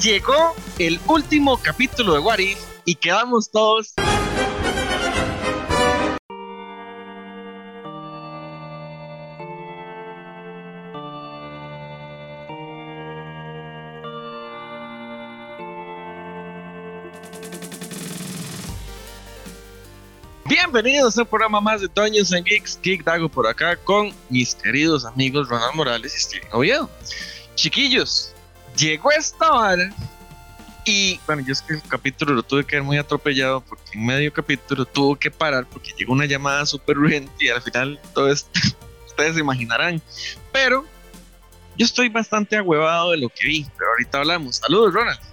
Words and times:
Llegó 0.00 0.54
el 0.78 0.98
último 1.06 1.60
capítulo 1.62 2.14
de 2.14 2.18
What 2.20 2.38
If 2.38 2.58
y 2.86 2.94
quedamos 2.94 3.50
todos. 3.50 3.92
Bienvenidos 20.46 21.18
a 21.18 21.22
un 21.22 21.28
programa 21.28 21.60
más 21.60 21.82
de 21.82 21.88
Toños 21.88 22.32
and 22.32 22.46
Geeks, 22.46 22.80
Geek 22.82 23.04
Dago 23.04 23.28
por 23.28 23.46
acá 23.46 23.76
con 23.76 24.12
mis 24.30 24.54
queridos 24.54 25.04
amigos 25.04 25.48
Ronald 25.48 25.74
Morales 25.74 26.16
y 26.16 26.20
Steven 26.20 26.48
Oviedo. 26.52 26.90
Chiquillos, 27.56 28.31
llegó 28.76 29.10
esta 29.10 29.52
hora 29.52 29.92
y 30.84 31.20
bueno, 31.26 31.42
yo 31.46 31.52
es 31.52 31.62
que 31.62 31.74
el 31.74 31.82
capítulo 31.82 32.34
lo 32.34 32.42
tuve 32.42 32.64
que 32.64 32.76
ver 32.76 32.82
muy 32.82 32.98
atropellado 32.98 33.60
porque 33.60 33.92
en 33.94 34.04
medio 34.04 34.32
capítulo 34.32 34.84
tuvo 34.84 35.16
que 35.16 35.30
parar 35.30 35.66
porque 35.66 35.92
llegó 35.96 36.12
una 36.12 36.26
llamada 36.26 36.66
súper 36.66 36.98
urgente 36.98 37.32
y 37.38 37.48
al 37.48 37.62
final 37.62 38.00
todo 38.14 38.30
esto, 38.30 38.50
ustedes 39.06 39.34
se 39.34 39.40
imaginarán. 39.40 40.02
Pero 40.50 40.84
yo 41.76 41.86
estoy 41.86 42.08
bastante 42.08 42.56
agüevado 42.56 43.12
de 43.12 43.18
lo 43.18 43.28
que 43.28 43.46
vi, 43.46 43.66
pero 43.78 43.90
ahorita 43.90 44.18
hablamos. 44.18 44.56
Saludos, 44.56 44.92
Ronald. 44.92 45.31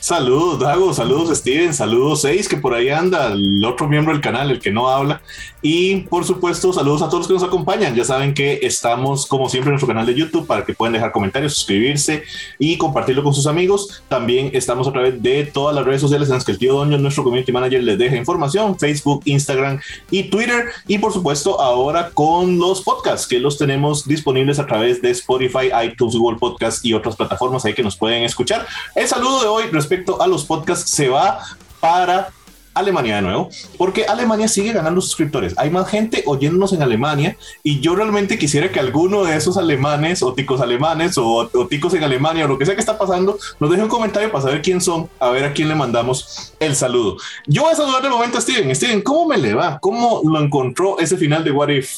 Saludos, 0.00 0.58
Dago, 0.58 0.94
saludos, 0.94 1.36
Steven, 1.38 1.74
saludos, 1.74 2.22
Seis, 2.22 2.48
que 2.48 2.56
por 2.56 2.72
ahí 2.72 2.88
anda, 2.88 3.32
el 3.32 3.62
otro 3.64 3.86
miembro 3.86 4.14
del 4.14 4.22
canal, 4.22 4.50
el 4.50 4.58
que 4.58 4.70
no 4.70 4.88
habla. 4.88 5.20
Y 5.62 5.96
por 5.96 6.24
supuesto, 6.24 6.72
saludos 6.72 7.02
a 7.02 7.06
todos 7.06 7.18
los 7.18 7.26
que 7.26 7.34
nos 7.34 7.42
acompañan. 7.42 7.94
Ya 7.94 8.04
saben 8.04 8.32
que 8.32 8.60
estamos, 8.62 9.26
como 9.26 9.50
siempre, 9.50 9.68
en 9.68 9.72
nuestro 9.72 9.88
canal 9.88 10.06
de 10.06 10.14
YouTube 10.14 10.46
para 10.46 10.64
que 10.64 10.72
puedan 10.72 10.94
dejar 10.94 11.12
comentarios, 11.12 11.54
suscribirse 11.54 12.22
y 12.58 12.78
compartirlo 12.78 13.22
con 13.22 13.34
sus 13.34 13.46
amigos. 13.46 14.02
También 14.08 14.50
estamos 14.54 14.88
a 14.88 14.92
través 14.92 15.22
de 15.22 15.44
todas 15.44 15.76
las 15.76 15.84
redes 15.84 16.00
sociales 16.00 16.28
en 16.28 16.34
las 16.34 16.44
que 16.46 16.52
el 16.52 16.58
tío 16.58 16.74
Doño, 16.74 16.96
nuestro 16.96 17.22
community 17.22 17.52
manager, 17.52 17.82
les 17.82 17.98
deja 17.98 18.16
información: 18.16 18.78
Facebook, 18.78 19.20
Instagram 19.26 19.80
y 20.10 20.24
Twitter. 20.24 20.70
Y 20.88 20.96
por 20.98 21.12
supuesto, 21.12 21.60
ahora 21.60 22.10
con 22.14 22.58
los 22.58 22.80
podcasts 22.80 23.26
que 23.26 23.38
los 23.38 23.58
tenemos 23.58 24.06
disponibles 24.06 24.58
a 24.58 24.66
través 24.66 25.02
de 25.02 25.10
Spotify, 25.10 25.70
iTunes, 25.84 26.16
Google 26.16 26.38
Podcast 26.38 26.84
y 26.86 26.94
otras 26.94 27.16
plataformas 27.16 27.66
ahí 27.66 27.74
que 27.74 27.82
nos 27.82 27.96
pueden 27.96 28.22
escuchar. 28.22 28.66
El 28.94 29.06
saludo 29.06 29.42
de 29.42 29.46
hoy 29.46 29.64
respecto 29.72 30.20
a 30.22 30.26
los 30.26 30.44
podcasts 30.44 30.90
se 30.90 31.08
va 31.08 31.40
para 31.80 32.30
Alemania 32.74 33.16
de 33.16 33.22
nuevo, 33.22 33.48
porque 33.76 34.04
Alemania 34.04 34.46
sigue 34.46 34.72
ganando 34.72 35.00
suscriptores. 35.00 35.54
Hay 35.58 35.70
más 35.70 35.88
gente 35.88 36.22
oyéndonos 36.26 36.72
en 36.72 36.82
Alemania 36.82 37.36
y 37.62 37.80
yo 37.80 37.96
realmente 37.96 38.38
quisiera 38.38 38.70
que 38.70 38.78
alguno 38.78 39.24
de 39.24 39.36
esos 39.36 39.56
alemanes 39.56 40.22
o 40.22 40.34
ticos 40.34 40.60
alemanes 40.60 41.18
o, 41.18 41.50
ticos 41.68 41.94
en 41.94 42.04
Alemania 42.04 42.44
o 42.44 42.48
lo 42.48 42.58
que 42.58 42.66
sea 42.66 42.74
que 42.74 42.80
está 42.80 42.96
pasando, 42.96 43.38
nos 43.58 43.70
deje 43.70 43.82
un 43.82 43.88
comentario 43.88 44.30
para 44.30 44.42
saber 44.42 44.62
quién 44.62 44.80
son, 44.80 45.08
a 45.18 45.30
ver 45.30 45.44
a 45.44 45.52
quién 45.52 45.68
le 45.68 45.74
mandamos 45.74 46.54
el 46.60 46.76
saludo. 46.76 47.16
Yo 47.46 47.62
voy 47.62 47.72
a 47.72 47.76
saludar 47.76 48.02
de 48.02 48.10
momento 48.10 48.38
a 48.38 48.40
Steven. 48.40 48.74
Steven, 48.74 49.02
¿cómo 49.02 49.26
me 49.26 49.38
le 49.38 49.54
va? 49.54 49.78
¿Cómo 49.80 50.22
lo 50.24 50.40
encontró 50.40 50.98
ese 50.98 51.16
final 51.16 51.42
de 51.44 51.50
What 51.50 51.68
If? 51.68 51.90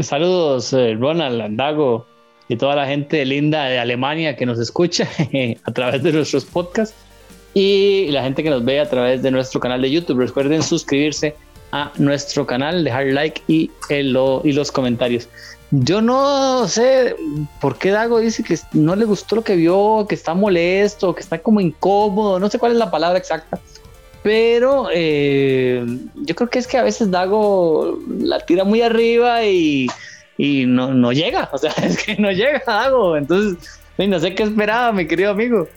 Saludos, 0.00 0.72
eh, 0.72 0.96
Ronald, 0.98 1.40
Andago 1.40 2.06
y 2.50 2.56
toda 2.56 2.74
la 2.74 2.84
gente 2.84 3.24
linda 3.24 3.66
de 3.66 3.78
Alemania 3.78 4.34
que 4.34 4.44
nos 4.44 4.58
escucha 4.58 5.08
a 5.64 5.72
través 5.72 6.02
de 6.02 6.12
nuestros 6.12 6.44
podcasts 6.44 6.96
y 7.54 8.08
la 8.10 8.24
gente 8.24 8.42
que 8.42 8.50
nos 8.50 8.64
ve 8.64 8.80
a 8.80 8.90
través 8.90 9.22
de 9.22 9.30
nuestro 9.30 9.60
canal 9.60 9.80
de 9.80 9.88
YouTube. 9.88 10.18
Recuerden 10.18 10.60
suscribirse 10.60 11.36
a 11.70 11.92
nuestro 11.96 12.48
canal, 12.48 12.82
dejar 12.82 13.06
like 13.06 13.40
y, 13.46 13.70
el, 13.88 14.18
y 14.42 14.52
los 14.52 14.72
comentarios. 14.72 15.28
Yo 15.70 16.00
no 16.00 16.66
sé 16.66 17.14
por 17.60 17.78
qué 17.78 17.92
Dago 17.92 18.18
dice 18.18 18.42
que 18.42 18.58
no 18.72 18.96
le 18.96 19.04
gustó 19.04 19.36
lo 19.36 19.44
que 19.44 19.54
vio, 19.54 20.06
que 20.08 20.16
está 20.16 20.34
molesto, 20.34 21.14
que 21.14 21.20
está 21.20 21.38
como 21.38 21.60
incómodo, 21.60 22.40
no 22.40 22.50
sé 22.50 22.58
cuál 22.58 22.72
es 22.72 22.78
la 22.78 22.90
palabra 22.90 23.16
exacta. 23.16 23.60
Pero 24.24 24.88
eh, 24.92 25.86
yo 26.16 26.34
creo 26.34 26.50
que 26.50 26.58
es 26.58 26.66
que 26.66 26.78
a 26.78 26.82
veces 26.82 27.12
Dago 27.12 27.96
la 28.08 28.40
tira 28.40 28.64
muy 28.64 28.82
arriba 28.82 29.44
y, 29.44 29.86
y 30.40 30.64
no, 30.64 30.94
no 30.94 31.12
llega. 31.12 31.50
O 31.52 31.58
sea, 31.58 31.70
es 31.82 32.02
que 32.02 32.16
no 32.16 32.32
llega 32.32 32.62
Dago. 32.66 33.16
Entonces, 33.16 33.78
no 33.98 34.18
sé 34.18 34.34
qué 34.34 34.44
esperaba, 34.44 34.90
mi 34.90 35.06
querido 35.06 35.32
amigo. 35.32 35.68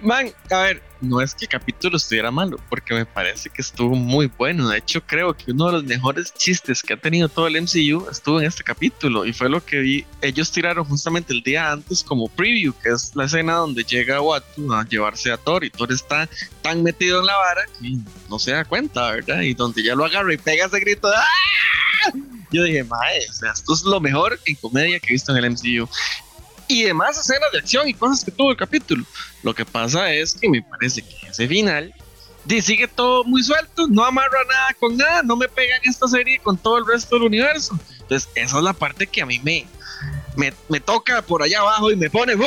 Man, 0.00 0.30
a 0.50 0.58
ver, 0.62 0.82
no 1.00 1.20
es 1.20 1.34
que 1.34 1.44
el 1.44 1.48
capítulo 1.48 1.96
estuviera 1.96 2.30
malo, 2.30 2.58
porque 2.68 2.92
me 2.92 3.06
parece 3.06 3.48
que 3.50 3.62
estuvo 3.62 3.94
muy 3.94 4.30
bueno. 4.36 4.68
De 4.68 4.78
hecho, 4.78 5.00
creo 5.06 5.34
que 5.34 5.52
uno 5.52 5.66
de 5.66 5.72
los 5.74 5.84
mejores 5.84 6.34
chistes 6.34 6.82
que 6.82 6.94
ha 6.94 6.96
tenido 6.96 7.28
todo 7.28 7.46
el 7.46 7.60
MCU 7.62 8.08
estuvo 8.10 8.40
en 8.40 8.46
este 8.46 8.64
capítulo 8.64 9.24
y 9.24 9.32
fue 9.32 9.48
lo 9.48 9.64
que 9.64 9.78
vi. 9.78 10.04
Ellos 10.20 10.50
tiraron 10.50 10.84
justamente 10.84 11.32
el 11.32 11.42
día 11.42 11.70
antes 11.70 12.02
como 12.02 12.28
preview, 12.28 12.74
que 12.82 12.90
es 12.90 13.14
la 13.14 13.26
escena 13.26 13.54
donde 13.54 13.84
llega 13.84 14.20
Watu 14.20 14.72
a 14.72 14.84
llevarse 14.84 15.30
a 15.30 15.36
Thor 15.36 15.64
y 15.64 15.70
Thor 15.70 15.92
está 15.92 16.28
tan 16.62 16.82
metido 16.82 17.20
en 17.20 17.26
la 17.26 17.36
vara 17.36 17.62
que 17.80 17.96
no 18.28 18.40
se 18.40 18.50
da 18.50 18.64
cuenta, 18.64 19.12
¿verdad? 19.12 19.42
Y 19.42 19.54
donde 19.54 19.84
ya 19.84 19.94
lo 19.94 20.04
agarra 20.04 20.34
y 20.34 20.36
pega 20.36 20.66
ese 20.66 20.80
grito 20.80 21.08
¡Ah! 21.08 22.12
Yo 22.54 22.62
dije, 22.62 22.84
mae, 22.84 23.28
o 23.28 23.32
sea, 23.32 23.50
esto 23.50 23.74
es 23.74 23.82
lo 23.82 24.00
mejor 24.00 24.38
en 24.46 24.54
comedia 24.54 25.00
que 25.00 25.08
he 25.08 25.12
visto 25.12 25.36
en 25.36 25.44
el 25.44 25.50
MCU 25.50 25.88
y 26.68 26.84
demás 26.84 27.18
escenas 27.18 27.50
de 27.52 27.58
acción 27.58 27.88
y 27.88 27.94
cosas 27.94 28.24
que 28.24 28.30
tuvo 28.30 28.52
el 28.52 28.56
capítulo. 28.56 29.04
Lo 29.42 29.54
que 29.54 29.64
pasa 29.64 30.12
es 30.12 30.34
que 30.34 30.48
me 30.48 30.62
parece 30.62 31.02
que 31.02 31.26
ese 31.28 31.48
final 31.48 31.92
sigue 32.62 32.86
todo 32.86 33.24
muy 33.24 33.42
suelto, 33.42 33.88
no 33.88 34.04
amarra 34.04 34.44
nada 34.48 34.68
con 34.78 34.96
nada, 34.96 35.22
no 35.22 35.36
me 35.36 35.48
pegan 35.48 35.80
esta 35.82 36.06
serie 36.06 36.38
con 36.38 36.56
todo 36.56 36.78
el 36.78 36.86
resto 36.86 37.16
del 37.16 37.24
universo. 37.24 37.76
Entonces, 38.00 38.28
esa 38.34 38.58
es 38.58 38.62
la 38.62 38.72
parte 38.72 39.06
que 39.06 39.22
a 39.22 39.26
mí 39.26 39.40
me, 39.42 39.66
me, 40.68 40.80
toca 40.80 41.22
por 41.22 41.42
allá 41.42 41.60
abajo 41.60 41.90
y 41.90 41.96
me 41.96 42.08
pone. 42.08 42.34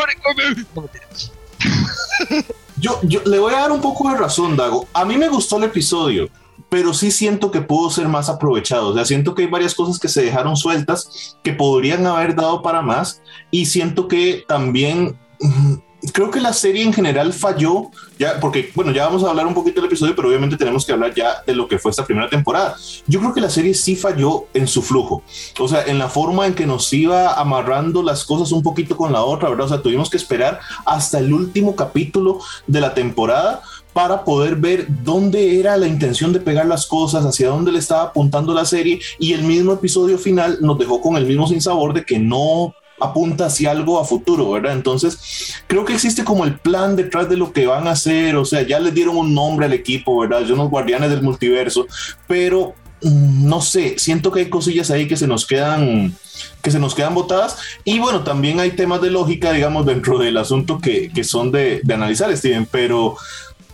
yo, 2.78 3.00
yo 3.04 3.22
le 3.26 3.40
voy 3.40 3.54
a 3.54 3.60
dar 3.60 3.72
un 3.72 3.82
poco 3.82 4.10
de 4.10 4.18
razón, 4.18 4.56
Dago. 4.56 4.88
A 4.94 5.04
mí 5.04 5.18
me 5.18 5.28
gustó 5.28 5.58
el 5.58 5.66
episodio 5.66 6.30
pero 6.70 6.94
sí 6.94 7.12
siento 7.12 7.52
que 7.52 7.62
pudo 7.62 7.90
ser 7.90 8.08
más 8.08 8.30
aprovechado. 8.30 8.90
O 8.90 8.94
sea, 8.94 9.06
siento 9.06 9.36
que 9.36 9.44
hay 9.44 9.48
varias 9.48 9.76
cosas 9.76 10.00
que 10.00 10.08
se 10.08 10.24
dejaron 10.24 10.56
sueltas 10.56 11.38
que 11.44 11.54
podrían 11.54 12.06
haber 12.06 12.36
dado 12.36 12.62
para 12.62 12.82
más 12.82 13.22
y 13.52 13.66
siento 13.66 14.08
que 14.08 14.44
también 14.48 15.18
creo 16.14 16.30
que 16.30 16.40
la 16.40 16.54
serie 16.54 16.84
en 16.84 16.94
general 16.94 17.34
falló, 17.34 17.90
ya 18.20 18.40
porque 18.40 18.72
bueno, 18.76 18.92
ya 18.92 19.06
vamos 19.06 19.24
a 19.24 19.30
hablar 19.30 19.48
un 19.48 19.54
poquito 19.54 19.82
del 19.82 19.88
episodio, 19.88 20.16
pero 20.16 20.28
obviamente 20.28 20.58
tenemos 20.58 20.86
que 20.86 20.92
hablar 20.92 21.14
ya 21.14 21.42
de 21.46 21.56
lo 21.56 21.68
que 21.68 21.80
fue 21.80 21.92
esta 21.92 22.06
primera 22.06 22.30
temporada. 22.30 22.76
Yo 23.08 23.20
creo 23.20 23.34
que 23.34 23.42
la 23.42 23.50
serie 23.50 23.74
sí 23.74 23.96
falló 23.96 24.46
en 24.54 24.68
su 24.68 24.82
flujo, 24.82 25.24
o 25.60 25.68
sea, 25.68 25.84
en 25.86 25.98
la 25.98 26.10
forma 26.10 26.48
en 26.48 26.54
que 26.54 26.66
nos 26.66 26.92
iba 26.94 27.34
amarrando 27.34 28.04
las 28.04 28.26
cosas 28.26 28.52
un 28.52 28.64
poquito 28.64 28.96
con 28.96 29.12
la 29.12 29.24
otra, 29.24 29.50
¿verdad? 29.50 29.66
O 29.66 29.70
sea, 29.70 29.82
tuvimos 29.82 30.10
que 30.10 30.18
esperar 30.18 30.60
hasta 30.86 31.20
el 31.20 31.34
último 31.34 31.76
capítulo 31.76 32.40
de 32.68 32.82
la 32.82 32.94
temporada 32.94 33.62
para 33.98 34.24
poder 34.24 34.58
ver 34.58 34.86
dónde 35.04 35.60
era 35.60 35.76
la 35.76 35.88
intención 35.88 36.32
de 36.32 36.40
pegar 36.40 36.68
las 36.68 36.86
cosas, 36.86 37.26
hacia 37.26 37.48
dónde 37.48 37.72
le 37.72 37.80
estaba 37.80 38.04
apuntando 38.04 38.54
la 38.54 38.64
serie 38.64 39.00
y 39.18 39.34
el 39.34 39.42
mismo 39.42 39.74
episodio 39.74 40.20
final 40.20 40.60
nos 40.62 40.78
dejó 40.78 41.02
con 41.02 41.18
el 41.18 41.26
mismo 41.26 41.48
sinsabor 41.48 41.96
de 41.96 42.06
que 42.06 42.20
no 42.20 42.76
apunta 43.00 43.48
hacia 43.48 43.72
algo 43.72 44.00
a 44.00 44.06
futuro, 44.06 44.52
¿verdad? 44.52 44.74
Entonces, 44.74 45.56
creo 45.66 45.84
que 45.84 45.96
existe 45.96 46.24
como 46.24 46.46
el 46.46 46.60
plan 46.60 46.96
detrás 46.96 47.28
de 47.28 47.38
lo 47.38 47.52
que 47.52 47.66
van 47.66 47.88
a 47.88 47.94
hacer, 47.94 48.36
o 48.36 48.46
sea, 48.46 48.62
ya 48.62 48.80
les 48.80 48.94
dieron 48.94 49.18
un 49.18 49.34
nombre 49.34 49.66
al 49.66 49.74
equipo, 49.74 50.20
¿verdad? 50.20 50.48
Son 50.48 50.60
los 50.60 50.70
guardianes 50.70 51.10
del 51.10 51.24
multiverso, 51.24 51.88
pero 52.28 52.76
mm, 53.02 53.50
no 53.50 53.62
sé, 53.62 53.98
siento 53.98 54.32
que 54.32 54.42
hay 54.42 54.50
cosillas 54.52 54.92
ahí 54.92 55.08
que 55.08 55.18
se 55.18 55.26
nos 55.26 55.48
quedan 55.48 56.16
que 56.62 56.70
se 56.70 56.78
nos 56.78 56.94
quedan 56.94 57.16
botadas 57.16 57.58
y 57.84 57.98
bueno, 57.98 58.24
también 58.24 58.60
hay 58.60 58.72
temas 58.72 59.02
de 59.02 59.10
lógica, 59.10 59.54
digamos, 59.54 59.88
dentro 59.88 60.20
del 60.20 60.38
asunto 60.38 60.78
que, 60.78 61.10
que 61.10 61.24
son 61.24 61.52
de, 61.52 61.82
de 61.84 61.94
analizar, 61.96 62.36
Steven, 62.38 62.68
pero 62.70 63.18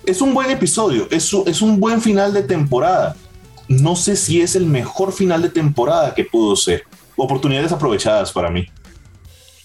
es 0.06 0.22
un 0.22 0.34
buen 0.34 0.50
episodio, 0.50 1.08
es, 1.12 1.62
un 1.62 1.80
buen 1.80 2.02
final 2.02 2.34
de 2.34 2.44
temporada. 2.44 3.16
No 3.68 3.96
sé 3.96 4.16
si 4.16 4.42
es 4.42 4.56
el 4.56 4.66
mejor 4.66 5.14
final 5.14 5.42
de 5.42 5.50
temporada 5.50 6.14
que 6.14 6.26
pudo 6.26 6.56
ser. 6.56 6.84
Oportunidades 7.16 7.72
aprovechadas 7.72 8.32
para 8.32 8.50
mí. 8.50 8.66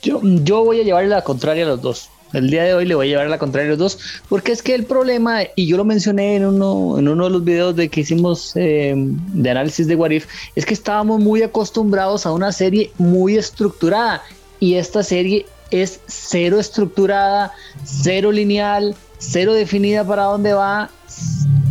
Yo, 0.02 0.20
voy 0.64 0.80
a 0.80 0.84
llevarle 0.84 1.10
la 1.10 1.22
contraria 1.22 1.64
a 1.64 1.68
los 1.68 1.82
dos. 1.82 2.10
El 2.32 2.50
día 2.50 2.62
de 2.62 2.74
hoy 2.74 2.84
le 2.84 2.94
voy 2.94 3.06
a 3.06 3.10
llevar 3.10 3.28
la 3.28 3.38
contraria 3.38 3.68
a 3.68 3.70
los 3.70 3.78
dos, 3.78 3.98
porque 4.28 4.52
es 4.52 4.62
que 4.62 4.74
el 4.74 4.84
problema, 4.84 5.40
y 5.56 5.66
yo 5.66 5.78
lo 5.78 5.84
mencioné 5.84 6.36
en 6.36 6.44
uno, 6.44 6.98
en 6.98 7.08
uno 7.08 7.24
de 7.24 7.30
los 7.30 7.42
videos 7.42 7.74
de 7.74 7.88
que 7.88 8.02
hicimos 8.02 8.52
eh, 8.54 8.92
de 8.94 9.50
análisis 9.50 9.86
de 9.86 9.96
Warif, 9.96 10.26
es 10.54 10.66
que 10.66 10.74
estábamos 10.74 11.20
muy 11.20 11.42
acostumbrados 11.42 12.26
a 12.26 12.32
una 12.32 12.52
serie 12.52 12.92
muy 12.98 13.38
estructurada, 13.38 14.22
y 14.60 14.74
esta 14.74 15.02
serie 15.02 15.46
es 15.70 16.00
cero 16.06 16.58
estructurada, 16.58 17.52
cero 17.84 18.32
lineal, 18.32 18.94
cero 19.18 19.52
definida 19.52 20.04
para 20.04 20.24
dónde 20.24 20.52
va, 20.52 20.90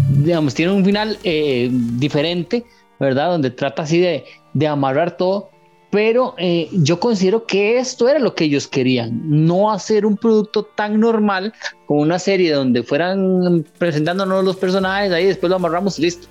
digamos, 0.09 0.53
tiene 0.53 0.71
un 0.73 0.85
final 0.85 1.17
eh, 1.23 1.69
diferente, 1.71 2.65
¿verdad? 2.99 3.31
Donde 3.31 3.51
trata 3.51 3.83
así 3.83 3.99
de, 3.99 4.25
de 4.53 4.67
amarrar 4.67 5.17
todo, 5.17 5.51
pero 5.89 6.35
eh, 6.37 6.69
yo 6.71 6.99
considero 6.99 7.45
que 7.45 7.77
esto 7.77 8.07
era 8.09 8.19
lo 8.19 8.35
que 8.35 8.45
ellos 8.45 8.67
querían, 8.67 9.21
no 9.23 9.71
hacer 9.71 10.05
un 10.05 10.17
producto 10.17 10.63
tan 10.63 10.99
normal 10.99 11.53
como 11.85 12.01
una 12.01 12.19
serie 12.19 12.51
donde 12.53 12.83
fueran 12.83 13.65
presentándonos 13.77 14.43
los 14.43 14.57
personajes, 14.57 15.11
ahí 15.11 15.25
después 15.25 15.49
lo 15.49 15.55
amarramos 15.55 15.97
y 15.99 16.03
listo. 16.03 16.27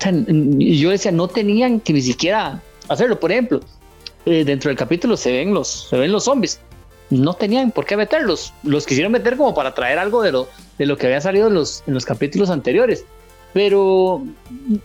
yo 0.00 0.90
decía, 0.90 1.12
no 1.12 1.28
tenían 1.28 1.80
que 1.80 1.92
ni 1.92 2.02
siquiera 2.02 2.62
hacerlo, 2.88 3.20
por 3.20 3.32
ejemplo, 3.32 3.60
eh, 4.28 4.44
dentro 4.44 4.68
del 4.68 4.76
capítulo 4.76 5.16
se 5.16 5.32
ven 5.32 5.54
los, 5.54 5.88
se 5.88 5.96
ven 5.96 6.12
los 6.12 6.24
zombies 6.24 6.60
no 7.10 7.34
tenían 7.34 7.70
por 7.70 7.86
qué 7.86 7.96
meterlos. 7.96 8.52
Los 8.62 8.86
quisieron 8.86 9.12
meter 9.12 9.36
como 9.36 9.54
para 9.54 9.74
traer 9.74 9.98
algo 9.98 10.22
de 10.22 10.32
lo, 10.32 10.48
de 10.78 10.86
lo 10.86 10.96
que 10.96 11.06
había 11.06 11.20
salido 11.20 11.48
en 11.48 11.54
los, 11.54 11.82
en 11.86 11.94
los 11.94 12.04
capítulos 12.04 12.50
anteriores. 12.50 13.04
Pero, 13.54 13.86
o 13.86 14.26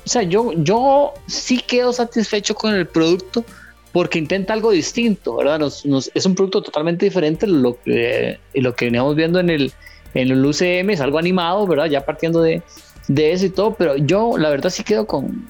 sea, 0.05 0.23
yo, 0.23 0.53
yo 0.53 1.13
sí 1.27 1.59
quedo 1.59 1.91
satisfecho 1.91 2.55
con 2.55 2.73
el 2.73 2.87
producto 2.87 3.43
porque 3.91 4.17
intenta 4.17 4.53
algo 4.53 4.71
distinto, 4.71 5.35
¿verdad? 5.35 5.59
Nos, 5.59 6.11
es 6.13 6.25
un 6.25 6.33
producto 6.33 6.63
totalmente 6.63 7.05
diferente 7.05 7.45
lo 7.45 7.77
que, 7.83 8.39
lo 8.53 8.73
que 8.73 8.85
veníamos 8.85 9.15
viendo 9.15 9.39
en 9.39 9.49
el, 9.49 9.73
en 10.13 10.31
el 10.31 10.43
UCM, 10.43 10.89
es 10.91 11.01
algo 11.01 11.19
animado, 11.19 11.67
¿verdad? 11.67 11.85
Ya 11.85 12.05
partiendo 12.05 12.41
de, 12.41 12.63
de 13.07 13.33
eso 13.33 13.45
y 13.45 13.49
todo, 13.49 13.75
pero 13.75 13.97
yo 13.97 14.37
la 14.37 14.49
verdad 14.49 14.69
sí 14.69 14.83
quedo 14.83 15.05
con 15.05 15.45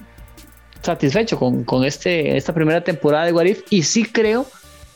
satisfecho 0.84 1.38
con, 1.38 1.64
con 1.64 1.84
este, 1.84 2.36
esta 2.36 2.52
primera 2.52 2.82
temporada 2.82 3.26
de 3.26 3.32
Warif 3.32 3.62
y 3.70 3.82
sí 3.82 4.04
creo 4.04 4.46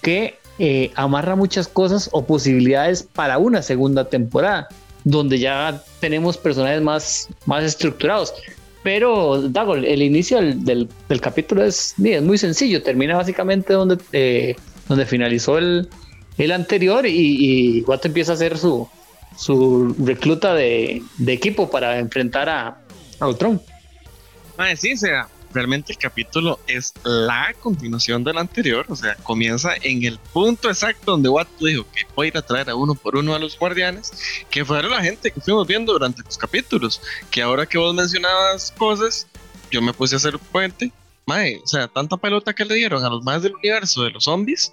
que 0.03 0.39
eh, 0.59 0.91
amarra 0.97 1.37
muchas 1.37 1.69
cosas 1.69 2.09
o 2.13 2.25
posibilidades 2.25 3.03
para 3.03 3.39
una 3.39 3.63
segunda 3.63 4.09
temporada, 4.09 4.69
donde 5.05 5.39
ya 5.39 5.83
tenemos 6.01 6.37
personajes 6.37 6.83
más, 6.83 7.29
más 7.47 7.65
estructurados. 7.65 8.35
Pero, 8.83 9.43
Dago, 9.49 9.77
el 9.77 10.03
inicio 10.03 10.39
del, 10.39 10.89
del, 11.09 11.21
capítulo 11.21 11.65
es, 11.65 11.95
es, 12.03 12.23
muy 12.23 12.39
sencillo. 12.39 12.83
Termina 12.83 13.17
básicamente 13.17 13.73
donde, 13.73 13.99
eh, 14.13 14.57
donde 14.89 15.07
finalizó 15.07 15.59
el, 15.59 15.89
el 16.39 16.53
anterior 16.53 17.07
y, 17.07 17.81
y 17.81 17.85
empieza 18.05 18.33
a 18.33 18.35
hacer 18.35 18.59
su, 18.59 18.89
su 19.37 19.95
recluta 19.99 20.55
de, 20.55 21.03
de 21.19 21.33
equipo 21.33 21.71
para 21.71 21.99
enfrentar 21.99 22.49
a, 22.49 22.81
a 23.21 23.29
Ultron. 23.29 23.61
sí, 24.77 24.97
sea, 24.97 25.29
realmente 25.53 25.93
el 25.93 25.99
capítulo 25.99 26.61
es 26.67 26.93
la 27.05 27.55
continuación 27.61 28.25
del 28.25 28.39
anterior, 28.39 28.87
o 28.89 28.97
sea, 28.97 29.15
comienza 29.17 29.75
en 29.83 30.05
el 30.05 30.19
punto 30.19 30.69
exacto 30.69 31.13
donde 31.13 31.29
Watto 31.29 31.65
dijo 31.65 31.87
que 31.95 32.07
voy 32.15 32.27
a 32.27 32.29
ir 32.29 32.39
a 32.39 32.43
traer 32.43 32.71
a 32.71 32.75
uno 32.75 32.95
por 32.95 33.17
uno 33.17 33.35
a 33.35 33.39
los 33.39 33.59
guardianes, 33.59 34.13
que 34.51 34.65
fueron 34.65 34.91
la 34.91 35.03
gente 35.03 35.31
que 35.31 35.41
fuimos 35.41 35.67
viendo 35.67 35.93
durante 35.93 36.23
los 36.23 36.37
capítulos, 36.37 37.01
que 37.31 37.43
ahora 37.43 37.67
que 37.67 37.79
vos 37.79 37.95
mencionabas 37.95 38.73
cosas, 38.77 39.27
yo 39.71 39.81
me 39.83 39.93
puse 39.93 40.15
a 40.15 40.19
hacer 40.19 40.39
puente, 40.39 40.93
mae, 41.27 41.61
o 41.63 41.67
sea, 41.67 41.89
tanta 41.89 42.17
pelota 42.17 42.55
que 42.55 42.65
le 42.65 42.75
dieron 42.75 43.05
a 43.05 43.11
los 43.11 43.25
más 43.25 43.43
del 43.43 43.55
universo 43.55 44.03
de 44.03 44.11
los 44.11 44.25
zombies, 44.25 44.73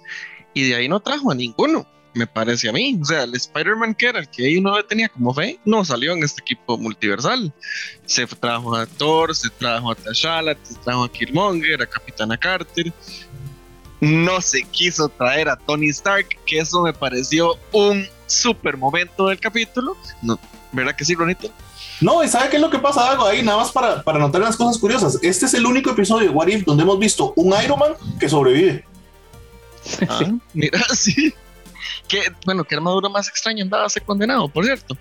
y 0.54 0.68
de 0.68 0.74
ahí 0.74 0.88
no 0.88 1.00
trajo 1.00 1.30
a 1.30 1.34
ninguno 1.34 1.86
me 2.16 2.26
parece 2.26 2.68
a 2.68 2.72
mí. 2.72 2.98
O 3.00 3.04
sea, 3.04 3.24
el 3.24 3.34
Spider-Man 3.34 3.94
que 3.94 4.06
era 4.06 4.20
el 4.20 4.28
que 4.28 4.58
uno 4.58 4.76
le 4.76 4.82
tenía 4.84 5.08
como 5.08 5.32
fe, 5.34 5.60
no 5.64 5.84
salió 5.84 6.12
en 6.12 6.24
este 6.24 6.40
equipo 6.40 6.78
multiversal. 6.78 7.52
Se 8.06 8.26
trajo 8.26 8.74
a 8.74 8.86
Thor, 8.86 9.36
se 9.36 9.50
trajo 9.50 9.90
a 9.92 9.94
T'Challa, 9.94 10.56
se 10.62 10.74
trajo 10.76 11.04
a 11.04 11.12
Killmonger, 11.12 11.82
a 11.82 11.86
Capitana 11.86 12.36
Carter. 12.36 12.92
No 14.00 14.40
se 14.40 14.62
quiso 14.64 15.08
traer 15.08 15.48
a 15.48 15.56
Tony 15.56 15.88
Stark, 15.88 16.28
que 16.46 16.58
eso 16.58 16.82
me 16.82 16.92
pareció 16.92 17.58
un 17.72 18.06
super 18.26 18.76
momento 18.76 19.28
del 19.28 19.38
capítulo. 19.38 19.96
No, 20.22 20.38
¿Verdad 20.72 20.96
que 20.96 21.04
sí, 21.04 21.14
Ronito? 21.14 21.48
No, 22.00 22.22
¿y 22.22 22.28
sabe 22.28 22.50
qué 22.50 22.56
es 22.56 22.62
lo 22.62 22.68
que 22.68 22.78
pasa, 22.78 23.10
algo 23.10 23.24
Ahí 23.24 23.42
nada 23.42 23.58
más 23.58 23.72
para, 23.72 24.02
para 24.02 24.18
notar 24.18 24.42
unas 24.42 24.56
cosas 24.56 24.78
curiosas. 24.78 25.18
Este 25.22 25.46
es 25.46 25.54
el 25.54 25.64
único 25.64 25.90
episodio 25.90 26.28
de 26.28 26.34
What 26.34 26.48
If 26.48 26.64
donde 26.64 26.82
hemos 26.82 26.98
visto 26.98 27.32
un 27.36 27.54
Iron 27.62 27.78
Man 27.78 27.92
que 28.18 28.28
sobrevive. 28.28 28.84
Ah, 30.08 30.20
mira, 30.52 30.78
sí 30.94 31.32
que, 32.08 32.22
bueno, 32.44 32.64
qué 32.64 32.74
armadura 32.74 33.08
más 33.08 33.28
extraña 33.28 33.62
andaba 33.62 33.86
ese 33.86 34.00
condenado, 34.00 34.48
por 34.48 34.64
cierto. 34.64 34.96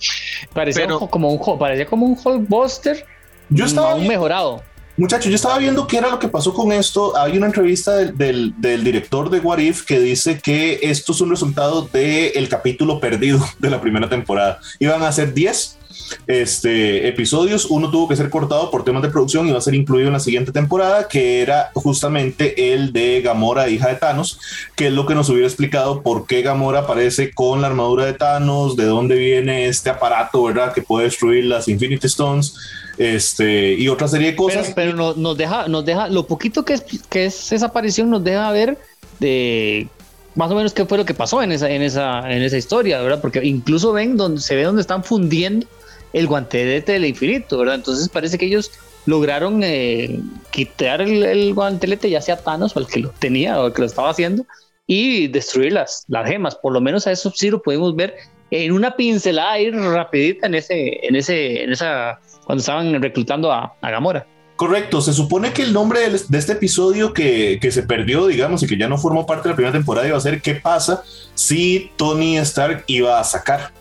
Parecía 0.53 0.87
como 0.87 1.29
un 1.29 1.59
parecía 1.59 1.85
como 1.85 2.05
un 2.05 2.17
Hulkbuster. 2.21 3.05
Yo 3.49 3.65
estaba 3.65 3.95
un 3.95 4.07
mejorado. 4.07 4.63
Muchachos, 4.97 5.25
yo 5.25 5.35
estaba 5.35 5.57
viendo 5.57 5.87
qué 5.87 5.97
era 5.97 6.09
lo 6.09 6.19
que 6.19 6.29
pasó 6.29 6.53
con 6.53 6.71
esto. 6.71 7.17
Hay 7.17 7.37
una 7.37 7.47
entrevista 7.47 7.97
del, 7.97 8.53
del, 8.61 8.83
director 8.83 9.29
de 9.29 9.39
What 9.39 9.57
If 9.57 9.83
que 9.83 9.99
dice 9.99 10.39
que 10.39 10.79
esto 10.83 11.11
es 11.11 11.19
un 11.19 11.29
resultado 11.29 11.81
del 11.81 12.47
capítulo 12.47 13.01
perdido 13.01 13.39
de 13.59 13.69
la 13.69 13.81
primera 13.81 14.07
temporada. 14.07 14.59
Iban 14.79 15.03
a 15.03 15.11
ser 15.11 15.33
10 15.33 15.79
este, 16.27 17.07
episodios. 17.07 17.65
Uno 17.65 17.91
tuvo 17.91 18.07
que 18.07 18.15
ser 18.15 18.29
cortado 18.29 18.71
por 18.71 18.83
temas 18.83 19.01
de 19.03 19.09
producción 19.09 19.47
y 19.47 19.51
va 19.51 19.57
a 19.57 19.61
ser 19.61 19.75
incluido 19.75 20.07
en 20.07 20.13
la 20.13 20.19
siguiente 20.19 20.51
temporada, 20.51 21.07
que 21.07 21.41
era 21.41 21.71
justamente 21.73 22.73
el 22.73 22.93
de 22.93 23.21
Gamora, 23.21 23.69
hija 23.69 23.89
de 23.89 23.95
Thanos, 23.95 24.39
que 24.75 24.87
es 24.87 24.93
lo 24.93 25.05
que 25.05 25.15
nos 25.15 25.29
hubiera 25.29 25.47
explicado 25.47 26.01
por 26.01 26.27
qué 26.27 26.41
Gamora 26.41 26.79
aparece 26.79 27.31
con 27.33 27.61
la 27.61 27.67
armadura 27.67 28.05
de 28.05 28.13
Thanos, 28.13 28.75
de 28.75 28.85
dónde 28.85 29.15
viene 29.15 29.67
este 29.67 29.89
aparato, 29.89 30.43
¿verdad? 30.43 30.73
Que 30.73 30.81
puede 30.81 31.05
destruir 31.05 31.45
las 31.45 31.67
Infinity 31.67 32.07
Stones. 32.07 32.55
Este, 32.97 33.73
y 33.73 33.89
otra 33.89 34.07
serie 34.07 34.31
de 34.31 34.35
cosas. 34.35 34.71
Pero, 34.73 35.13
nos 35.15 35.37
deja, 35.37 35.67
nos 35.67 35.83
deja, 35.85 36.07
lo 36.07 36.27
poquito 36.27 36.63
que 36.63 36.73
es, 36.75 36.83
que 37.09 37.25
es 37.25 37.51
esa 37.51 37.67
aparición 37.67 38.09
nos 38.09 38.23
deja 38.23 38.49
ver 38.51 38.77
de 39.19 39.89
más 40.35 40.51
o 40.51 40.55
menos 40.55 40.73
qué 40.73 40.85
fue 40.85 40.97
lo 40.97 41.05
que 41.05 41.13
pasó 41.13 41.41
en 41.41 41.51
esa, 41.51 41.69
en 41.69 41.81
esa, 41.81 42.29
en 42.31 42.41
esa 42.41 42.57
historia, 42.57 43.01
¿verdad? 43.01 43.21
Porque 43.21 43.43
incluso 43.43 43.93
ven 43.93 44.17
donde 44.17 44.41
se 44.41 44.55
ve 44.55 44.63
donde 44.63 44.81
están 44.81 45.03
fundiendo 45.03 45.65
el 46.15 46.27
guantelete 46.27 46.93
del 46.93 47.05
infinito, 47.05 47.57
¿verdad? 47.57 47.75
Entonces 47.75 48.07
parece 48.07 48.37
que 48.37 48.45
ellos 48.45 48.71
lograron 49.05 49.61
eh, 49.63 50.21
quitar 50.49 51.01
el, 51.01 51.53
guantelete, 51.53 52.09
ya 52.09 52.21
sea 52.21 52.37
Thanos 52.37 52.75
o 52.75 52.79
el 52.79 52.87
que 52.87 53.01
lo 53.01 53.09
tenía 53.09 53.59
o 53.59 53.67
el 53.67 53.73
que 53.73 53.81
lo 53.81 53.87
estaba 53.87 54.09
haciendo, 54.09 54.45
y 54.87 55.27
destruir 55.27 55.73
las, 55.73 56.05
las 56.07 56.25
gemas. 56.29 56.55
Por 56.55 56.71
lo 56.71 56.79
menos 56.79 57.05
a 57.05 57.11
eso 57.11 57.33
sí 57.35 57.49
lo 57.49 57.61
podemos 57.61 57.93
ver 57.97 58.15
en 58.49 58.71
una 58.71 58.95
pincelada 58.95 59.51
ahí 59.51 59.69
rapidita 59.71 60.47
en 60.47 60.55
ese, 60.55 61.05
en 61.05 61.17
ese, 61.17 61.63
en 61.63 61.73
esa, 61.73 62.17
cuando 62.45 62.61
estaban 62.61 63.01
reclutando 63.01 63.51
a, 63.51 63.75
Gamora. 63.81 64.25
Correcto, 64.55 65.01
se 65.01 65.11
supone 65.11 65.51
que 65.51 65.63
el 65.63 65.73
nombre 65.73 65.99
de 65.99 66.37
este 66.37 66.53
episodio 66.53 67.11
que, 67.11 67.59
que, 67.61 67.71
se 67.71 67.83
perdió, 67.83 68.27
digamos, 68.27 68.63
y 68.63 68.67
que 68.67 68.77
ya 68.77 68.87
no 68.87 68.97
formó 68.97 69.25
parte 69.25 69.49
de 69.49 69.49
la 69.49 69.55
primera 69.57 69.73
temporada 69.73 70.07
iba 70.07 70.15
a 70.15 70.21
ser 70.21 70.41
¿Qué 70.41 70.55
pasa 70.55 71.03
si 71.33 71.91
Tony 71.97 72.37
Stark 72.37 72.85
iba 72.87 73.19
a 73.19 73.23
sacar? 73.25 73.73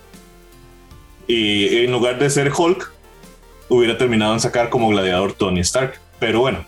Y 1.26 1.84
en 1.84 1.92
lugar 1.92 2.18
de 2.18 2.28
ser 2.28 2.52
Hulk, 2.56 2.92
hubiera 3.68 3.96
terminado 3.96 4.34
en 4.34 4.40
sacar 4.40 4.68
como 4.68 4.88
gladiador 4.88 5.32
Tony 5.32 5.60
Stark. 5.60 6.00
Pero 6.18 6.40
bueno, 6.40 6.64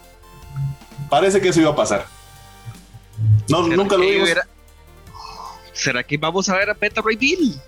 parece 1.11 1.41
que 1.41 1.49
eso 1.49 1.61
iba 1.61 1.71
a 1.71 1.77
pasar. 1.77 2.07
No, 3.49 3.67
nunca 3.67 3.97
lo 3.97 4.03
vimos. 4.03 4.31
¿Será 5.73 6.03
que 6.03 6.17
vamos 6.17 6.49
a 6.49 6.57
ver 6.57 6.71
a 6.71 6.75
Beta 6.75 7.03
Ray 7.05 7.17
Bill? 7.17 7.61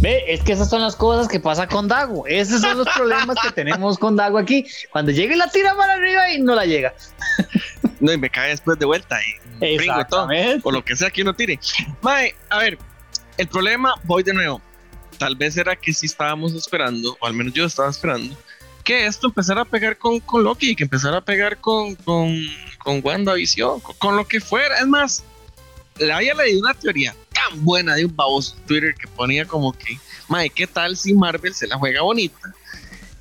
Ve, 0.00 0.24
es 0.28 0.42
que 0.42 0.52
esas 0.52 0.68
son 0.68 0.82
las 0.82 0.94
cosas 0.94 1.26
que 1.26 1.40
pasa 1.40 1.66
con 1.66 1.88
Dago. 1.88 2.26
Esos 2.26 2.60
son 2.60 2.78
los 2.78 2.88
problemas 2.94 3.36
que 3.42 3.50
tenemos 3.50 3.98
con 3.98 4.14
Dago 4.14 4.38
aquí. 4.38 4.64
Cuando 4.92 5.10
llegue 5.10 5.34
la 5.36 5.48
tira 5.48 5.74
para 5.74 5.94
arriba 5.94 6.30
y 6.30 6.40
no 6.40 6.54
la 6.54 6.66
llega. 6.66 6.94
No, 7.98 8.12
y 8.12 8.18
me 8.18 8.30
cae 8.30 8.50
después 8.50 8.78
de 8.78 8.86
vuelta 8.86 9.18
y 9.60 9.78
todo. 10.08 10.28
O 10.62 10.70
lo 10.70 10.84
que 10.84 10.94
sea 10.94 11.10
que 11.10 11.22
uno 11.22 11.34
tire. 11.34 11.58
Mae, 12.02 12.34
a 12.50 12.58
ver, 12.58 12.78
el 13.38 13.48
problema, 13.48 13.94
voy 14.04 14.22
de 14.22 14.34
nuevo 14.34 14.60
tal 15.16 15.36
vez 15.36 15.56
era 15.56 15.76
que 15.76 15.92
sí 15.92 16.06
estábamos 16.06 16.52
esperando, 16.52 17.16
o 17.20 17.26
al 17.26 17.34
menos 17.34 17.52
yo 17.52 17.64
estaba 17.64 17.90
esperando, 17.90 18.36
que 18.84 19.06
esto 19.06 19.26
empezara 19.26 19.62
a 19.62 19.64
pegar 19.64 19.98
con, 19.98 20.20
con 20.20 20.44
Loki, 20.44 20.76
que 20.76 20.84
empezara 20.84 21.18
a 21.18 21.20
pegar 21.20 21.58
con, 21.58 21.96
con, 21.96 22.32
con 22.78 23.00
WandaVision, 23.02 23.80
con, 23.80 24.16
lo 24.16 24.26
que 24.28 24.40
fuera. 24.40 24.78
Es 24.78 24.86
más, 24.86 25.24
le 25.98 26.12
había 26.12 26.34
leído 26.34 26.60
una 26.60 26.72
teoría 26.72 27.14
tan 27.32 27.64
buena 27.64 27.96
de 27.96 28.04
un 28.04 28.14
baboso 28.14 28.54
Twitter 28.66 28.94
que 28.94 29.08
ponía 29.08 29.44
como 29.44 29.72
que, 29.72 29.98
mae, 30.28 30.50
¿qué 30.50 30.68
tal 30.68 30.96
si 30.96 31.14
Marvel 31.14 31.52
se 31.52 31.66
la 31.66 31.76
juega 31.76 32.02
bonita? 32.02 32.54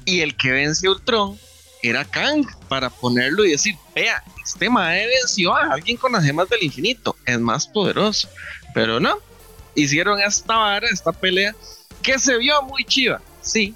Y 0.06 0.22
el 0.22 0.38
que 0.38 0.52
vence 0.52 0.86
a 0.86 0.92
Ultron 0.92 1.40
era 1.82 2.06
Kang, 2.06 2.46
para 2.68 2.92
ponerlo 2.92 3.44
y 3.44 3.52
decir, 3.52 3.76
vea, 3.96 4.24
este 4.44 4.70
mae 4.70 5.08
venció 5.08 5.56
a 5.56 5.74
alguien 5.74 5.98
con 5.98 6.12
las 6.12 6.24
gemas 6.24 6.48
del 6.48 6.64
infinito, 6.64 7.16
es 7.26 7.40
más 7.40 7.68
poderoso. 7.68 8.30
Pero 8.76 9.00
no, 9.00 9.18
hicieron 9.74 10.20
esta 10.20 10.58
vara, 10.58 10.88
esta 10.90 11.12
pelea 11.12 11.56
que 12.06 12.20
se 12.20 12.38
vio 12.38 12.62
muy 12.62 12.86
chiva, 12.86 13.20
sí, 13.42 13.74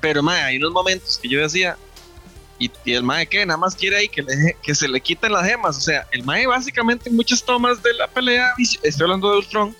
pero 0.00 0.22
mae, 0.22 0.40
hay 0.40 0.56
unos 0.58 0.72
momentos 0.72 1.18
que 1.18 1.28
yo 1.28 1.40
decía, 1.40 1.76
y, 2.60 2.70
el 2.86 3.02
mae 3.02 3.26
que 3.26 3.44
nada 3.44 3.58
más 3.58 3.74
quiere 3.74 3.96
ahí 3.96 4.08
que, 4.08 4.22
le, 4.22 4.56
que 4.62 4.74
se 4.74 4.86
le 4.86 5.00
quiten 5.00 5.32
las 5.32 5.44
gemas, 5.44 5.76
o 5.76 5.80
sea, 5.80 6.06
el 6.12 6.22
mae 6.22 6.46
básicamente 6.46 7.10
en 7.10 7.16
muchas 7.16 7.44
tomas 7.44 7.82
de 7.82 7.92
la 7.94 8.06
pelea, 8.06 8.54
estoy 8.82 9.02
hablando 9.04 9.32
de 9.32 9.38
Ultron, 9.38 9.76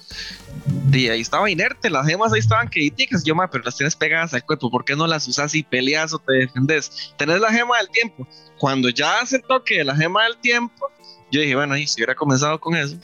de 0.66 1.12
ahí 1.12 1.20
estaba 1.20 1.48
inerte, 1.48 1.88
las 1.88 2.06
gemas 2.06 2.32
ahí 2.32 2.40
estaban 2.40 2.68
críticas, 2.68 3.22
yo 3.22 3.36
mae, 3.36 3.46
pero 3.46 3.62
las 3.62 3.76
tienes 3.76 3.94
pegadas 3.94 4.34
al 4.34 4.44
cuerpo, 4.44 4.68
¿por 4.68 4.84
qué 4.84 4.96
no 4.96 5.06
las 5.06 5.28
usas 5.28 5.54
y 5.54 5.62
peleas 5.62 6.12
o 6.12 6.18
te 6.18 6.32
defendes? 6.32 7.14
Tenés 7.16 7.40
la 7.40 7.52
gema 7.52 7.78
del 7.78 7.88
tiempo, 7.90 8.26
cuando 8.58 8.88
ya 8.88 9.20
hace 9.20 9.38
toque 9.38 9.78
de 9.78 9.84
la 9.84 9.94
gema 9.94 10.24
del 10.24 10.36
tiempo, 10.38 10.90
yo 11.30 11.40
dije, 11.40 11.54
bueno, 11.54 11.76
y 11.76 11.86
si 11.86 12.00
hubiera 12.00 12.16
comenzado 12.16 12.58
con 12.58 12.74
eso. 12.74 12.96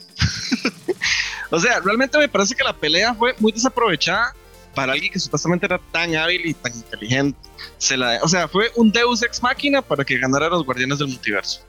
o 1.51 1.59
sea, 1.59 1.79
realmente 1.79 2.17
me 2.17 2.27
parece 2.27 2.53
que 2.53 2.63
la 2.63 2.73
pelea 2.73 3.13
fue 3.13 3.33
muy 3.39 3.51
desaprovechada 3.51 4.33
para 4.73 4.93
alguien 4.93 5.11
que 5.11 5.19
supuestamente 5.19 5.65
era 5.65 5.79
tan 5.91 6.15
hábil 6.15 6.45
y 6.45 6.53
tan 6.53 6.73
inteligente. 6.73 7.37
Se 7.77 7.97
la, 7.97 8.19
o 8.21 8.27
sea, 8.27 8.47
fue 8.47 8.71
un 8.75 8.91
Deus 8.91 9.23
ex 9.23 9.41
máquina 9.41 9.81
para 9.81 10.03
que 10.03 10.17
ganara 10.17 10.47
a 10.47 10.49
los 10.49 10.65
Guardianes 10.65 10.99
del 10.99 11.07
Multiverso. 11.09 11.61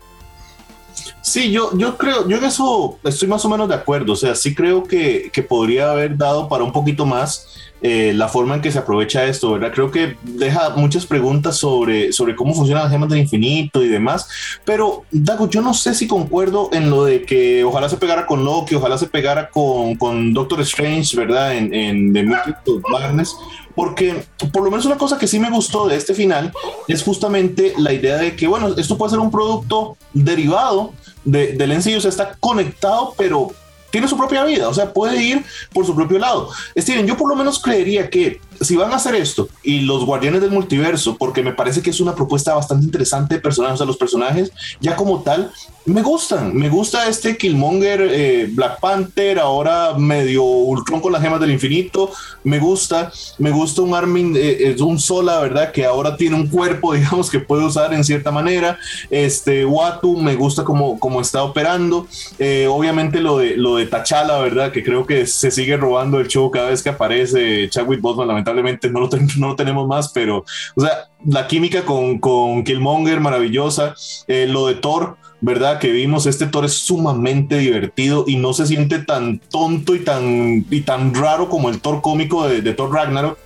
Sí, 1.20 1.50
yo, 1.50 1.76
yo 1.76 1.96
creo, 1.96 2.28
yo 2.28 2.36
en 2.36 2.44
eso 2.44 2.98
estoy 3.02 3.28
más 3.28 3.44
o 3.44 3.48
menos 3.48 3.68
de 3.68 3.74
acuerdo. 3.74 4.12
O 4.12 4.16
sea, 4.16 4.34
sí 4.34 4.54
creo 4.54 4.84
que, 4.84 5.30
que 5.32 5.42
podría 5.42 5.90
haber 5.90 6.16
dado 6.16 6.48
para 6.48 6.64
un 6.64 6.72
poquito 6.72 7.04
más. 7.04 7.48
Eh, 7.86 8.14
la 8.14 8.28
forma 8.28 8.54
en 8.54 8.62
que 8.62 8.72
se 8.72 8.78
aprovecha 8.78 9.26
esto, 9.26 9.52
¿verdad? 9.52 9.70
Creo 9.70 9.90
que 9.90 10.16
deja 10.22 10.70
muchas 10.70 11.04
preguntas 11.04 11.58
sobre, 11.58 12.14
sobre 12.14 12.34
cómo 12.34 12.54
funcionan 12.54 12.84
las 12.84 12.92
gemas 12.92 13.10
del 13.10 13.18
infinito 13.18 13.82
y 13.82 13.88
demás, 13.88 14.26
pero 14.64 15.02
Dago, 15.10 15.50
yo 15.50 15.60
no 15.60 15.74
sé 15.74 15.94
si 15.94 16.08
concuerdo 16.08 16.70
en 16.72 16.88
lo 16.88 17.04
de 17.04 17.24
que 17.24 17.62
ojalá 17.62 17.90
se 17.90 17.98
pegara 17.98 18.24
con 18.24 18.42
Loki, 18.42 18.74
ojalá 18.74 18.96
se 18.96 19.06
pegara 19.06 19.50
con, 19.50 19.96
con 19.96 20.32
Doctor 20.32 20.62
Strange, 20.62 21.14
¿verdad? 21.14 21.54
En, 21.54 21.74
en 21.74 22.14
The 22.14 22.22
Multiple 22.22 22.80
Madness, 22.88 23.36
porque 23.74 24.24
por 24.50 24.64
lo 24.64 24.70
menos 24.70 24.86
una 24.86 24.96
cosa 24.96 25.18
que 25.18 25.26
sí 25.26 25.38
me 25.38 25.50
gustó 25.50 25.86
de 25.86 25.96
este 25.96 26.14
final 26.14 26.54
es 26.88 27.02
justamente 27.02 27.74
la 27.76 27.92
idea 27.92 28.16
de 28.16 28.34
que, 28.34 28.46
bueno, 28.46 28.68
esto 28.78 28.96
puede 28.96 29.10
ser 29.10 29.18
un 29.18 29.30
producto 29.30 29.98
derivado 30.14 30.94
de, 31.26 31.52
del 31.52 31.76
NCU, 31.76 31.98
o 31.98 32.00
sea, 32.00 32.08
está 32.08 32.34
conectado, 32.40 33.12
pero 33.18 33.50
tiene 33.94 34.08
su 34.08 34.16
propia 34.16 34.44
vida, 34.44 34.68
o 34.68 34.74
sea, 34.74 34.92
puede 34.92 35.22
ir 35.22 35.44
por 35.72 35.86
su 35.86 35.94
propio 35.94 36.18
lado. 36.18 36.50
Steven, 36.76 37.06
yo 37.06 37.16
por 37.16 37.28
lo 37.28 37.36
menos 37.36 37.60
creería 37.60 38.10
que 38.10 38.40
si 38.60 38.76
van 38.76 38.92
a 38.92 38.96
hacer 38.96 39.14
esto 39.14 39.48
y 39.62 39.80
los 39.80 40.04
guardianes 40.04 40.40
del 40.40 40.50
multiverso, 40.50 41.16
porque 41.16 41.42
me 41.42 41.52
parece 41.52 41.82
que 41.82 41.90
es 41.90 42.00
una 42.00 42.14
propuesta 42.14 42.54
bastante 42.54 42.84
interesante 42.84 43.34
de 43.34 43.40
personajes, 43.40 43.74
o 43.74 43.78
sea, 43.78 43.86
los 43.86 43.96
personajes 43.96 44.52
ya 44.80 44.96
como 44.96 45.22
tal 45.22 45.50
me 45.86 46.00
gustan, 46.00 46.56
me 46.56 46.70
gusta 46.70 47.08
este 47.08 47.36
Killmonger, 47.36 48.08
eh, 48.10 48.48
Black 48.50 48.80
Panther, 48.80 49.38
ahora 49.38 49.92
medio 49.98 50.42
Ultron 50.42 51.00
con 51.00 51.12
las 51.12 51.20
gemas 51.20 51.40
del 51.40 51.50
infinito, 51.50 52.10
me 52.42 52.58
gusta, 52.58 53.12
me 53.38 53.50
gusta 53.50 53.82
un 53.82 53.94
Armin, 53.94 54.34
eh, 54.34 54.70
es 54.70 54.80
un 54.80 54.98
Sola, 54.98 55.40
¿verdad? 55.40 55.72
Que 55.72 55.84
ahora 55.84 56.16
tiene 56.16 56.36
un 56.36 56.48
cuerpo, 56.48 56.94
digamos, 56.94 57.28
que 57.28 57.38
puede 57.38 57.66
usar 57.66 57.92
en 57.92 58.02
cierta 58.02 58.30
manera, 58.30 58.78
este 59.10 59.66
Watu, 59.66 60.16
me 60.16 60.36
gusta 60.36 60.64
como, 60.64 60.98
como 60.98 61.20
está 61.20 61.44
operando, 61.44 62.06
eh, 62.38 62.66
obviamente 62.66 63.20
lo 63.20 63.36
de, 63.36 63.58
lo 63.58 63.76
de 63.76 63.84
T'Challa, 63.84 64.38
¿verdad? 64.38 64.72
Que 64.72 64.82
creo 64.82 65.04
que 65.04 65.26
se 65.26 65.50
sigue 65.50 65.76
robando 65.76 66.18
el 66.18 66.28
show 66.28 66.50
cada 66.50 66.70
vez 66.70 66.82
que 66.82 66.88
aparece 66.88 67.68
Chadwick 67.68 68.00
Boseman, 68.00 68.30
lamentablemente 68.44 68.90
no 69.38 69.48
lo, 69.48 69.56
tenemos 69.56 69.86
más, 69.86 70.10
pero, 70.12 70.44
o 70.74 70.80
sea, 70.80 71.08
la 71.24 71.46
química 71.46 71.84
con, 71.84 72.18
con 72.18 72.64
Killmonger, 72.64 73.20
maravillosa, 73.20 73.94
lo 74.28 74.66
de 74.66 74.74
Thor, 74.74 75.16
¿verdad? 75.40 75.78
Que 75.78 75.90
vimos, 75.90 76.26
este 76.26 76.46
Thor 76.46 76.64
es 76.64 76.74
sumamente 76.74 77.58
divertido 77.58 78.24
y 78.26 78.36
no 78.36 78.52
se 78.52 78.66
siente 78.66 78.98
tan 78.98 79.38
tonto 79.38 79.94
y 79.94 80.00
tan, 80.00 80.64
y 80.70 80.80
tan 80.82 81.14
raro 81.14 81.48
como 81.48 81.68
el 81.68 81.80
Thor 81.80 82.00
cómico 82.00 82.48
de, 82.48 82.62
Thor 82.72 82.92
Ragnarok. 82.92 83.38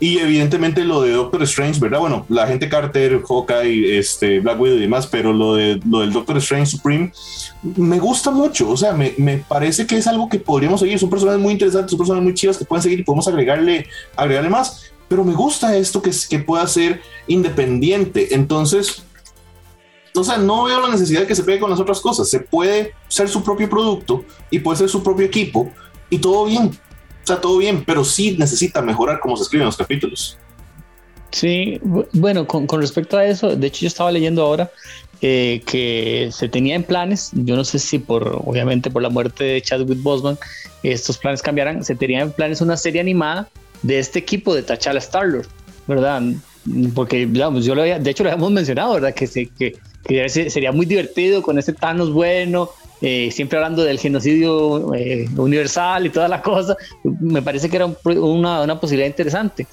Y 0.00 0.18
evidentemente 0.18 0.84
lo 0.84 1.02
de 1.02 1.10
Doctor 1.10 1.42
Strange, 1.42 1.80
¿verdad? 1.80 1.98
Bueno, 1.98 2.24
la 2.28 2.46
gente 2.46 2.68
Carter, 2.68 3.20
Hawkeye, 3.20 3.98
este, 3.98 4.38
Black 4.38 4.60
Widow 4.60 4.76
y 4.76 4.80
demás, 4.80 5.08
pero 5.08 5.32
lo, 5.32 5.54
de, 5.56 5.80
lo 5.88 6.00
del 6.00 6.12
Doctor 6.12 6.36
Strange 6.36 6.66
Supreme 6.66 7.12
me 7.62 7.98
gusta 7.98 8.30
mucho. 8.30 8.70
O 8.70 8.76
sea, 8.76 8.92
me, 8.92 9.14
me 9.18 9.38
parece 9.38 9.86
que 9.86 9.96
es 9.96 10.06
algo 10.06 10.28
que 10.28 10.38
podríamos 10.38 10.80
seguir. 10.80 11.00
Son 11.00 11.10
personajes 11.10 11.40
muy 11.40 11.52
interesantes, 11.52 11.90
son 11.90 11.98
personajes 11.98 12.24
muy 12.24 12.34
chivas 12.34 12.56
que 12.56 12.64
pueden 12.64 12.82
seguir 12.82 13.00
y 13.00 13.02
podemos 13.02 13.26
agregarle, 13.26 13.88
agregarle 14.14 14.50
más. 14.50 14.92
Pero 15.08 15.24
me 15.24 15.34
gusta 15.34 15.76
esto 15.76 16.00
que, 16.00 16.12
que 16.30 16.38
pueda 16.38 16.66
ser 16.68 17.02
independiente. 17.26 18.34
Entonces, 18.34 19.02
o 20.14 20.22
sea, 20.22 20.38
no 20.38 20.64
veo 20.64 20.80
la 20.80 20.90
necesidad 20.90 21.22
de 21.22 21.26
que 21.26 21.34
se 21.34 21.42
pegue 21.42 21.58
con 21.58 21.70
las 21.70 21.80
otras 21.80 22.00
cosas. 22.00 22.28
Se 22.28 22.38
puede 22.38 22.94
ser 23.08 23.28
su 23.28 23.42
propio 23.42 23.68
producto 23.68 24.24
y 24.48 24.60
puede 24.60 24.78
ser 24.78 24.88
su 24.88 25.02
propio 25.02 25.26
equipo 25.26 25.72
y 26.08 26.18
todo 26.18 26.44
bien. 26.44 26.70
Sea, 27.28 27.40
todo 27.40 27.58
bien, 27.58 27.84
pero 27.84 28.04
sí 28.04 28.36
necesita 28.38 28.80
mejorar 28.80 29.20
cómo 29.20 29.36
se 29.36 29.42
escriben 29.42 29.66
los 29.66 29.76
capítulos. 29.76 30.38
Sí, 31.30 31.78
bueno, 32.14 32.46
con, 32.46 32.66
respecto 32.80 33.18
a 33.18 33.26
eso, 33.26 33.54
de 33.54 33.66
hecho 33.66 33.82
yo 33.82 33.88
estaba 33.88 34.10
leyendo 34.10 34.42
ahora 34.42 34.70
eh, 35.20 35.62
que 35.66 36.30
se 36.32 36.48
tenía 36.48 36.74
en 36.74 36.84
planes, 36.84 37.30
yo 37.34 37.54
no 37.54 37.64
sé 37.64 37.78
si 37.78 37.98
por, 37.98 38.40
obviamente 38.46 38.90
por 38.90 39.02
la 39.02 39.10
muerte 39.10 39.44
de 39.44 39.60
Chadwick 39.60 40.02
Boseman, 40.02 40.38
estos 40.82 41.18
planes 41.18 41.42
cambiaran, 41.42 41.84
se 41.84 41.94
tenía 41.94 42.20
en 42.20 42.32
planes 42.32 42.62
una 42.62 42.78
serie 42.78 43.02
animada 43.02 43.50
de 43.82 43.98
este 43.98 44.20
equipo 44.20 44.54
de 44.54 44.62
T'Challa 44.62 44.98
Star-Lord, 45.00 45.46
¿verdad? 45.86 46.22
Porque, 46.94 47.26
digamos, 47.26 47.66
yo 47.66 47.74
lo 47.74 47.82
había, 47.82 47.98
de 47.98 48.10
hecho 48.10 48.24
lo 48.24 48.30
habíamos 48.30 48.52
mencionado, 48.52 48.94
¿verdad? 48.94 49.14
Que, 49.14 49.26
se, 49.26 49.46
que 49.46 49.76
que 50.08 50.28
sería 50.28 50.72
muy 50.72 50.86
divertido 50.86 51.42
con 51.42 51.58
ese 51.58 51.72
Thanos 51.74 52.12
bueno, 52.12 52.70
eh, 53.00 53.30
siempre 53.32 53.58
hablando 53.58 53.84
del 53.84 53.98
genocidio 53.98 54.94
eh, 54.94 55.28
universal 55.36 56.06
y 56.06 56.10
toda 56.10 56.28
la 56.28 56.42
cosa, 56.42 56.76
me 57.04 57.42
parece 57.42 57.68
que 57.68 57.76
era 57.76 57.86
una, 58.04 58.62
una, 58.62 58.80
posibilidad 58.80 59.08
interesante. 59.08 59.66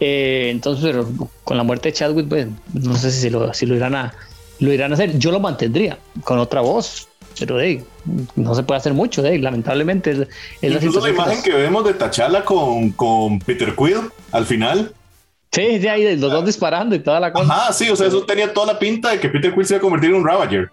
Eh, 0.00 0.48
entonces, 0.50 0.84
pero 0.84 1.08
con 1.44 1.56
la 1.56 1.62
muerte 1.62 1.88
de 1.88 1.92
Chadwick, 1.94 2.28
pues, 2.28 2.46
no 2.72 2.96
sé 2.96 3.10
si 3.10 3.30
lo, 3.30 3.52
si 3.54 3.66
lo, 3.66 3.76
irán 3.76 3.94
a, 3.94 4.14
lo 4.60 4.72
irán 4.72 4.92
a 4.92 4.94
hacer. 4.94 5.18
Yo 5.18 5.30
lo 5.30 5.40
mantendría 5.40 5.98
con 6.24 6.38
otra 6.38 6.60
voz, 6.60 7.08
pero 7.38 7.58
no 8.36 8.54
se 8.54 8.62
puede 8.62 8.78
hacer 8.78 8.94
mucho, 8.94 9.22
lamentablemente. 9.22 10.26
Es, 10.60 10.72
Incluso 10.72 11.00
la, 11.00 11.10
imagen 11.10 11.42
que 11.42 11.52
vemos 11.52 11.84
de 11.84 11.94
Tachala 11.94 12.44
con, 12.44 12.90
con 12.90 13.38
Peter 13.40 13.74
Quill 13.74 14.10
al 14.32 14.46
final 14.46 14.92
Sí, 15.54 15.78
de 15.78 15.88
ahí 15.88 16.16
los 16.16 16.32
dos 16.32 16.44
disparando 16.44 16.96
y 16.96 16.98
toda 16.98 17.20
la 17.20 17.32
cosa. 17.32 17.66
Ah, 17.68 17.72
sí, 17.72 17.88
o 17.88 17.94
sea, 17.94 18.08
eso 18.08 18.24
tenía 18.24 18.52
toda 18.52 18.72
la 18.72 18.78
pinta 18.78 19.10
de 19.10 19.20
que 19.20 19.28
Peter 19.28 19.54
Quill 19.54 19.64
se 19.64 19.74
iba 19.74 19.78
a 19.78 19.82
convertir 19.82 20.10
en 20.10 20.16
un 20.16 20.26
Ravager. 20.26 20.68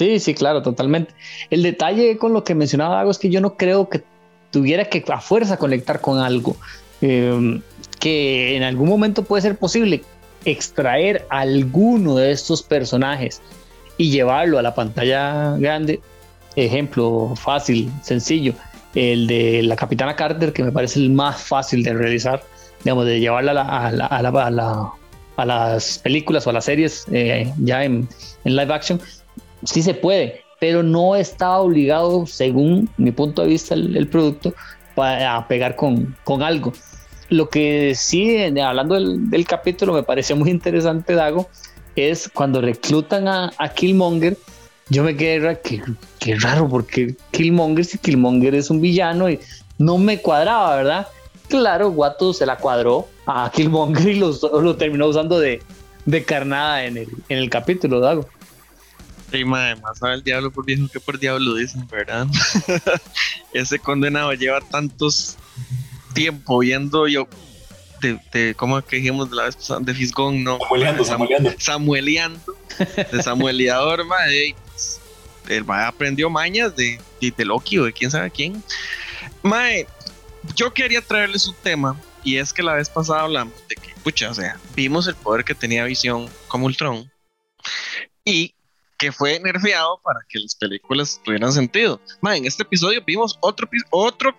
Sí, 0.00 0.18
sí, 0.18 0.32
claro, 0.32 0.62
totalmente. 0.62 1.12
El 1.50 1.62
detalle 1.62 2.16
con 2.16 2.32
lo 2.32 2.42
que 2.42 2.54
mencionaba 2.54 3.00
algo 3.00 3.10
es 3.10 3.18
que 3.18 3.28
yo 3.28 3.42
no 3.42 3.58
creo 3.58 3.90
que 3.90 4.02
tuviera 4.50 4.86
que 4.86 5.04
a 5.06 5.20
fuerza 5.20 5.58
conectar 5.58 6.00
con 6.00 6.18
algo. 6.18 6.56
Em, 7.02 7.60
que 7.98 8.56
en 8.56 8.62
algún 8.62 8.88
momento 8.88 9.24
puede 9.24 9.42
ser 9.42 9.58
posible 9.58 10.00
extraer 10.46 11.26
alguno 11.28 12.16
de 12.16 12.30
estos 12.32 12.62
personajes 12.62 13.42
y 13.98 14.10
llevarlo 14.10 14.58
a 14.58 14.62
la 14.62 14.74
pantalla 14.74 15.58
grande. 15.58 16.00
Ejemplo 16.56 17.34
fácil, 17.36 17.92
sencillo, 18.02 18.54
el 18.94 19.26
de 19.26 19.62
la 19.64 19.76
Capitana 19.76 20.16
Carter, 20.16 20.54
que 20.54 20.64
me 20.64 20.72
parece 20.72 20.98
el 20.98 21.10
más 21.10 21.42
fácil 21.42 21.82
de 21.82 21.92
realizar 21.92 22.42
digamos, 22.84 23.04
de 23.04 23.20
llevarla 23.20 23.50
a, 23.50 23.92
la, 23.92 24.06
a, 24.06 24.22
la, 24.22 24.92
a, 25.36 25.44
las 25.44 25.98
películas 25.98 26.46
o 26.46 26.50
a 26.50 26.54
las 26.54 26.64
series 26.64 27.04
eh, 27.12 27.52
ya 27.58 27.84
en, 27.84 28.08
live 28.44 28.72
action, 28.72 28.98
sí 29.64 29.82
se 29.82 29.94
puede, 29.94 30.42
pero 30.60 30.82
no 30.82 31.16
está 31.16 31.58
obligado, 31.58 32.26
según 32.26 32.88
mi 32.96 33.10
punto 33.10 33.42
de 33.42 33.48
vista, 33.48 33.74
el, 33.74 34.06
producto 34.08 34.54
a 34.96 35.46
pegar 35.48 35.74
con, 35.76 36.14
con, 36.24 36.42
algo. 36.42 36.72
Lo 37.30 37.48
que 37.48 37.94
sí, 37.96 38.36
hablando 38.60 38.94
del, 38.94 39.46
capítulo, 39.46 39.94
me 39.94 40.02
pareció 40.02 40.36
muy 40.36 40.50
interesante, 40.50 41.14
Dago, 41.14 41.48
es 41.96 42.28
cuando 42.28 42.60
reclutan 42.60 43.26
a, 43.26 43.50
a 43.56 43.68
Killmonger. 43.70 44.36
Yo 44.90 45.04
me 45.04 45.16
quedé, 45.16 45.60
qué, 45.62 45.82
qué 46.18 46.36
raro, 46.36 46.68
porque 46.68 47.14
Killmonger, 47.30 47.84
si 47.84 47.98
Killmonger 47.98 48.54
es 48.54 48.70
un 48.70 48.80
villano 48.80 49.30
y 49.30 49.40
no 49.78 49.96
me 49.96 50.20
cuadraba, 50.20 50.76
¿verdad? 50.76 51.06
Claro, 51.48 51.88
Watu 51.88 52.34
se 52.34 52.44
la 52.44 52.56
cuadró 52.56 53.08
a 53.26 53.50
Killmonger 53.54 54.08
y 54.08 54.18
lo, 54.18 54.76
terminó 54.76 55.06
usando 55.06 55.38
de, 55.38 55.62
carnada 56.26 56.84
en 56.84 56.98
el, 56.98 57.08
en 57.28 57.38
el 57.38 57.48
capítulo, 57.48 58.00
Dago. 58.00 58.26
Sí, 59.30 59.44
más 59.44 59.78
sabe 59.98 60.14
el 60.14 60.24
diablo 60.24 60.50
por 60.50 60.64
viejo 60.64 60.88
que 60.88 60.98
por 61.00 61.18
diablo 61.18 61.54
dicen, 61.54 61.86
¿verdad? 61.88 62.26
Ese 63.52 63.78
condenado 63.78 64.32
lleva 64.32 64.60
tantos 64.60 65.36
tiempo 66.14 66.58
viendo 66.58 67.06
yo 67.06 67.28
de, 68.00 68.54
¿cómo 68.56 68.80
que 68.82 68.96
dijimos 68.96 69.30
de 69.30 69.36
la 69.36 69.44
vez 69.44 69.56
pasada? 69.56 69.80
De 69.80 69.94
Fisgón, 69.94 70.42
no. 70.42 70.58
Samueleando, 70.58 71.04
Samueleando. 71.04 71.54
Samueleando. 71.58 72.56
De 73.12 73.22
Samueleador, 73.22 74.04
madre. 74.06 74.54
Pues, 74.70 75.00
el 75.48 75.64
mae 75.64 75.84
aprendió 75.84 76.30
mañas 76.30 76.74
de, 76.76 77.00
de, 77.20 77.44
Loki 77.44 77.78
o 77.78 77.84
de 77.84 77.92
quién 77.92 78.10
sabe 78.10 78.30
quién. 78.30 78.62
Mae, 79.42 79.86
yo 80.54 80.72
quería 80.72 81.02
traerles 81.02 81.46
un 81.46 81.56
tema 81.62 82.00
y 82.22 82.36
es 82.36 82.52
que 82.52 82.62
la 82.62 82.74
vez 82.74 82.88
pasada 82.88 83.22
hablamos 83.22 83.54
de 83.68 83.76
que, 83.76 83.90
pucha, 84.02 84.30
o 84.30 84.34
sea, 84.34 84.58
vimos 84.74 85.06
el 85.06 85.14
poder 85.14 85.44
que 85.44 85.54
tenía 85.54 85.84
Visión 85.84 86.28
como 86.48 86.66
Ultron 86.66 87.10
y 88.24 88.54
que 89.00 89.10
fue 89.10 89.40
nerfeado 89.40 89.98
para 90.04 90.20
que 90.28 90.38
las 90.38 90.54
películas 90.54 91.18
tuvieran 91.24 91.50
sentido. 91.52 91.98
en 92.22 92.44
este 92.44 92.62
episodio 92.64 93.02
vimos 93.04 93.38
otro, 93.40 93.66
otro 93.88 94.36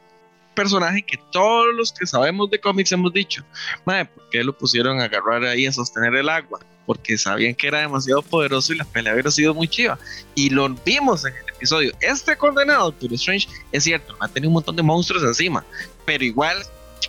personaje 0.53 1.01
que 1.01 1.18
todos 1.32 1.74
los 1.74 1.91
que 1.91 2.06
sabemos 2.06 2.51
de 2.51 2.62
cómics 2.62 2.91
hemos 2.91 3.12
dicho, 3.12 3.44
madre, 3.86 4.06
¿por 4.06 4.30
qué 4.30 4.44
lo 4.44 4.56
pusieron 4.56 5.01
a 5.01 5.06
agarrar 5.06 5.44
ahí 5.46 5.65
a 5.65 5.72
sostener 5.72 6.13
el 6.13 6.30
agua? 6.30 6.60
Porque 6.86 7.18
sabían 7.18 7.56
que 7.56 7.68
era 7.68 7.80
demasiado 7.80 8.22
poderoso 8.22 8.72
y 8.72 8.77
la 8.77 8.86
pelea 8.86 9.13
hubiera 9.13 9.32
sido 9.32 9.56
muy 9.56 9.68
chiva. 9.68 9.98
Y 10.36 10.51
lo 10.51 10.70
vimos 10.70 11.25
en 11.25 11.34
el 11.34 11.50
episodio. 11.56 11.91
Este 12.00 12.38
condenado, 12.38 12.91
Doctor 12.91 13.13
Strange, 13.13 13.48
es 13.72 13.84
cierto, 13.84 14.15
ha 14.20 14.27
tenido 14.27 14.50
un 14.50 14.56
montón 14.56 14.75
de 14.75 14.84
monstruos 14.84 15.24
encima, 15.24 15.65
pero 16.06 16.24
igual, 16.24 16.58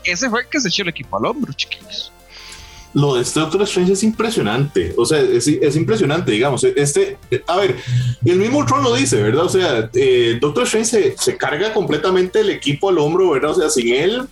ese 0.04 0.30
fue 0.30 0.42
el 0.42 0.49
que 0.49 0.59
se 0.59 0.68
echó 0.68 0.85
el 0.85 0.88
equipo 0.88 1.18
al 1.18 1.26
hombro, 1.26 1.52
chiquillos 1.52 2.12
lo 2.94 3.14
de 3.14 3.22
este 3.22 3.40
Doctor 3.40 3.62
Strange 3.62 3.92
es 3.92 4.02
impresionante. 4.02 4.94
O 4.96 5.06
sea, 5.06 5.20
es, 5.20 5.46
es, 5.46 5.76
impresionante, 5.76 6.32
digamos. 6.32 6.64
Este, 6.64 7.18
a 7.46 7.56
ver, 7.56 7.76
el 8.25 8.37
mismo 8.37 8.58
Ultron 8.58 8.82
lo 8.82 8.94
dice, 8.94 9.22
¿verdad? 9.22 9.44
O 9.44 9.49
sea, 9.49 9.90
eh, 9.94 10.38
Doctor 10.40 10.64
Strange 10.64 10.88
se, 10.88 11.16
se, 11.18 11.37
carga 11.37 11.72
completamente 11.72 12.40
el 12.40 12.50
equipo 12.50 12.88
al 12.88 12.99
hombro, 12.99 13.30
¿verdad? 13.30 13.52
O 13.52 13.54
sea, 13.54 13.70
sin 13.70 13.94
él, 13.94 14.28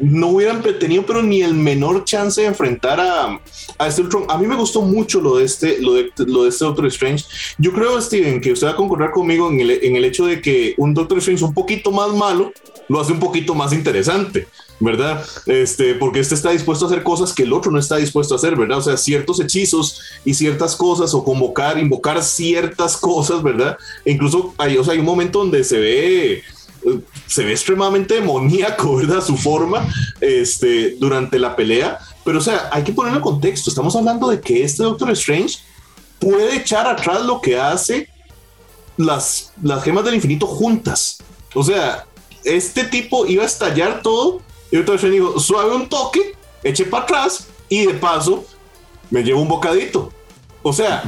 no 0.00 0.28
hubieran 0.28 0.62
tenido 0.78 1.06
pero 1.06 1.22
ni 1.22 1.42
el 1.42 1.54
menor 1.54 2.04
chance 2.04 2.40
de 2.40 2.46
enfrentar 2.46 3.00
a, 3.00 3.40
a 3.78 3.86
este 3.86 4.02
Ultron. 4.02 4.24
A 4.28 4.38
mí 4.38 4.46
me 4.46 4.56
gustó 4.56 4.82
mucho 4.82 5.20
lo 5.20 5.36
de 5.36 5.44
este, 5.44 5.80
lo 5.80 5.94
de, 5.94 6.10
lo 6.26 6.44
de 6.44 6.50
este 6.50 6.64
Doctor 6.64 6.86
Strange. 6.86 7.24
Yo 7.58 7.72
creo, 7.72 8.00
Steven, 8.00 8.40
que 8.40 8.52
usted 8.52 8.66
va 8.66 8.72
a 8.72 8.76
concordar 8.76 9.10
conmigo 9.10 9.50
en 9.50 9.60
el, 9.60 9.70
en 9.70 9.96
el 9.96 10.04
hecho 10.04 10.26
de 10.26 10.40
que 10.40 10.74
un 10.76 10.94
Doctor 10.94 11.18
Strange 11.18 11.44
un 11.44 11.54
poquito 11.54 11.90
más 11.90 12.12
malo 12.12 12.52
lo 12.88 13.00
hace 13.00 13.12
un 13.12 13.20
poquito 13.20 13.54
más 13.54 13.72
interesante. 13.72 14.46
¿Verdad? 14.80 15.24
Este, 15.46 15.94
porque 15.94 16.20
este 16.20 16.34
está 16.34 16.50
dispuesto 16.50 16.84
a 16.84 16.88
hacer 16.88 17.02
cosas 17.02 17.32
que 17.32 17.44
el 17.44 17.52
otro 17.52 17.70
no 17.70 17.78
está 17.78 17.96
dispuesto 17.96 18.34
a 18.34 18.38
hacer, 18.38 18.56
¿verdad? 18.56 18.78
O 18.78 18.82
sea, 18.82 18.96
ciertos 18.96 19.40
hechizos 19.40 20.00
y 20.24 20.34
ciertas 20.34 20.76
cosas, 20.76 21.14
o 21.14 21.24
convocar, 21.24 21.78
invocar 21.78 22.22
ciertas 22.22 22.96
cosas, 22.98 23.42
¿verdad? 23.42 23.78
E 24.04 24.12
incluso 24.12 24.54
hay, 24.58 24.76
o 24.76 24.84
sea, 24.84 24.94
hay 24.94 25.00
un 25.00 25.06
momento 25.06 25.38
donde 25.40 25.64
se 25.64 25.78
ve 25.78 26.42
se 27.26 27.44
ve 27.44 27.52
extremadamente 27.52 28.14
demoníaco, 28.14 28.96
¿verdad? 28.96 29.24
Su 29.24 29.36
forma 29.36 29.86
este, 30.20 30.96
durante 30.98 31.38
la 31.38 31.56
pelea. 31.56 31.98
Pero, 32.24 32.38
o 32.38 32.42
sea, 32.42 32.68
hay 32.72 32.82
que 32.84 32.92
ponerlo 32.92 33.18
en 33.18 33.22
contexto. 33.22 33.70
Estamos 33.70 33.96
hablando 33.96 34.28
de 34.28 34.40
que 34.40 34.62
este 34.62 34.82
Doctor 34.82 35.10
Strange 35.12 35.58
puede 36.18 36.56
echar 36.56 36.86
atrás 36.86 37.24
lo 37.24 37.40
que 37.40 37.58
hace 37.58 38.08
las, 38.96 39.52
las 39.62 39.82
gemas 39.82 40.04
del 40.04 40.14
infinito 40.14 40.46
juntas. 40.46 41.18
O 41.54 41.62
sea, 41.62 42.06
este 42.44 42.84
tipo 42.84 43.26
iba 43.26 43.42
a 43.42 43.46
estallar 43.46 44.02
todo 44.02 44.40
y 44.74 44.76
Doctor 44.76 44.96
Strange 44.96 45.20
dijo, 45.20 45.38
suave 45.38 45.72
un 45.72 45.88
toque, 45.88 46.34
eche 46.64 46.84
para 46.84 47.04
atrás 47.04 47.46
y 47.68 47.86
de 47.86 47.94
paso 47.94 48.44
me 49.08 49.22
llevo 49.22 49.40
un 49.40 49.46
bocadito. 49.46 50.12
O 50.64 50.72
sea, 50.72 51.04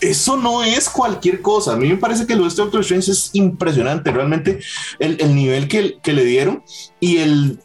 eso 0.00 0.38
no 0.38 0.64
es 0.64 0.88
cualquier 0.88 1.42
cosa. 1.42 1.74
A 1.74 1.76
mí 1.76 1.90
me 1.90 1.98
parece 1.98 2.26
que 2.26 2.34
lo 2.34 2.44
de 2.44 2.48
este 2.48 2.62
Doctor 2.62 2.80
Strange 2.80 3.10
es 3.10 3.28
impresionante, 3.34 4.10
realmente 4.10 4.60
el, 4.98 5.18
el 5.20 5.34
nivel 5.34 5.68
que, 5.68 5.98
que, 6.02 6.14
le 6.14 6.24
dieron 6.24 6.64
y 6.98 7.18
el, 7.18 7.60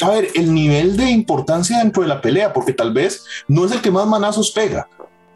a 0.00 0.08
ver, 0.08 0.28
el 0.34 0.54
nivel 0.54 0.96
de 0.96 1.10
importancia 1.10 1.76
dentro 1.76 2.00
de 2.00 2.08
la 2.08 2.22
pelea, 2.22 2.54
porque 2.54 2.72
tal 2.72 2.94
vez 2.94 3.26
no 3.48 3.66
es 3.66 3.72
el 3.72 3.82
que 3.82 3.90
más 3.90 4.06
manazos 4.06 4.50
pega, 4.50 4.88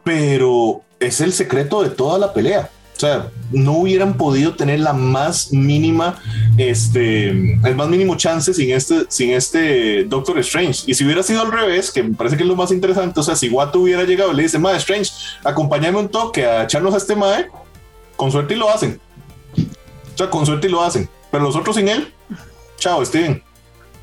pero 0.05 0.81
es 0.99 1.21
el 1.21 1.35
secreto 1.35 1.83
de 1.83 1.91
toda 1.91 2.19
la 2.19 2.33
pelea. 2.33 2.71
O 2.97 3.01
sea, 3.01 3.31
no 3.51 3.73
hubieran 3.73 4.17
podido 4.17 4.55
tener 4.55 4.79
la 4.79 4.93
más 4.93 5.53
mínima, 5.53 6.21
este, 6.57 7.29
el 7.31 7.75
más 7.75 7.89
mínimo 7.89 8.17
chance 8.17 8.55
sin 8.55 8.71
este, 8.71 9.05
sin 9.09 9.33
este 9.33 10.05
Doctor 10.05 10.39
Strange. 10.39 10.85
Y 10.87 10.95
si 10.95 11.05
hubiera 11.05 11.23
sido 11.23 11.43
al 11.43 11.51
revés, 11.51 11.91
que 11.91 12.05
me 12.05 12.15
parece 12.15 12.37
que 12.37 12.45
es 12.45 12.49
lo 12.49 12.55
más 12.55 12.71
interesante, 12.71 13.19
o 13.19 13.23
sea, 13.23 13.35
si 13.35 13.49
Watu 13.49 13.83
hubiera 13.83 14.05
llegado 14.05 14.33
y 14.33 14.37
le 14.37 14.43
dice, 14.45 14.59
Mae 14.59 14.77
Strange, 14.77 15.11
acompáñame 15.43 15.99
un 15.99 16.09
toque 16.09 16.47
a 16.47 16.65
echarnos 16.65 16.95
a 16.95 16.99
este 16.99 17.17
Mae, 17.17 17.47
con 18.17 18.31
suerte 18.31 18.55
y 18.55 18.59
lo 18.59 18.71
hacen. 18.71 19.01
O 19.57 20.17
sea, 20.17 20.31
con 20.31 20.47
suerte 20.47 20.69
y 20.69 20.71
lo 20.71 20.83
hacen. 20.83 21.09
Pero 21.33 21.45
los 21.45 21.57
otros 21.57 21.75
sin 21.75 21.89
él, 21.89 22.13
chao, 22.79 23.05
Steven. 23.05 23.43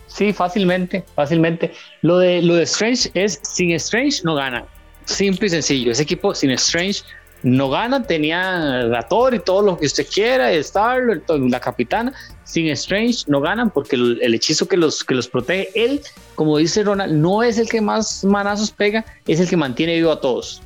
Sí, 0.08 0.34
fácilmente, 0.34 1.06
fácilmente. 1.16 1.74
Lo 2.02 2.18
de, 2.18 2.42
lo 2.42 2.56
de 2.56 2.64
Strange 2.64 3.10
es, 3.14 3.40
sin 3.44 3.72
Strange 3.72 4.20
no 4.24 4.36
gana. 4.36 4.66
Simple 5.06 5.48
y 5.48 5.50
sencillo. 5.50 5.92
Ese 5.94 6.04
equipo 6.04 6.36
sin 6.36 6.52
Strange 6.52 7.02
no 7.44 7.70
ganan, 7.70 8.06
tenía 8.06 8.84
la 8.84 9.08
Thor 9.08 9.34
y 9.34 9.40
todo 9.40 9.62
lo 9.62 9.78
que 9.78 9.86
usted 9.86 10.06
quiera, 10.08 10.52
Star, 10.54 11.02
la 11.28 11.60
capitana, 11.60 12.14
sin 12.44 12.68
Strange 12.70 13.24
no 13.28 13.42
ganan 13.42 13.70
porque 13.70 13.96
el, 13.96 14.34
hechizo 14.34 14.68
que 14.68 14.78
los, 14.78 15.04
que 15.04 15.16
los 15.16 15.28
protege, 15.28 15.70
él, 15.74 16.02
como 16.36 16.58
dice 16.58 16.84
Ronald, 16.84 17.14
no 17.14 17.44
es 17.44 17.58
el 17.58 17.70
que 17.70 17.82
más 17.82 18.24
manazos 18.24 18.72
pega, 18.72 19.06
es 19.28 19.40
el 19.40 19.50
que 19.50 19.58
mantiene 19.58 19.96
vivo 19.96 20.12
a 20.12 20.20
todos. 20.20 20.62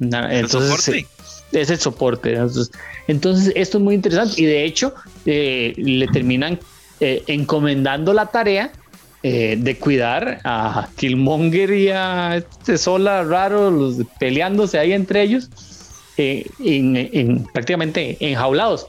Entonces, 0.00 1.06
es 1.52 1.70
el 1.70 1.78
soporte. 1.78 2.38
Entonces, 3.06 3.52
esto 3.54 3.78
es 3.78 3.84
muy 3.84 3.94
interesante 3.94 4.40
y 4.40 4.46
de 4.46 4.64
hecho 4.64 4.94
eh, 5.26 5.74
le 5.76 6.06
terminan 6.08 6.58
eh, 7.00 7.22
encomendando 7.26 8.12
la 8.12 8.26
tarea 8.26 8.72
eh, 9.22 9.56
de 9.58 9.78
cuidar 9.78 10.40
a 10.44 10.88
Killmonger 10.96 11.72
y 11.72 11.90
a 11.90 12.36
este 12.36 12.76
Sola 12.76 13.24
raro, 13.24 13.70
los, 13.70 13.96
peleándose 14.18 14.78
ahí 14.78 14.92
entre 14.92 15.22
ellos 15.22 15.48
eh, 16.16 16.46
en, 16.60 17.44
prácticamente 17.52 18.16
enjaulados. 18.20 18.86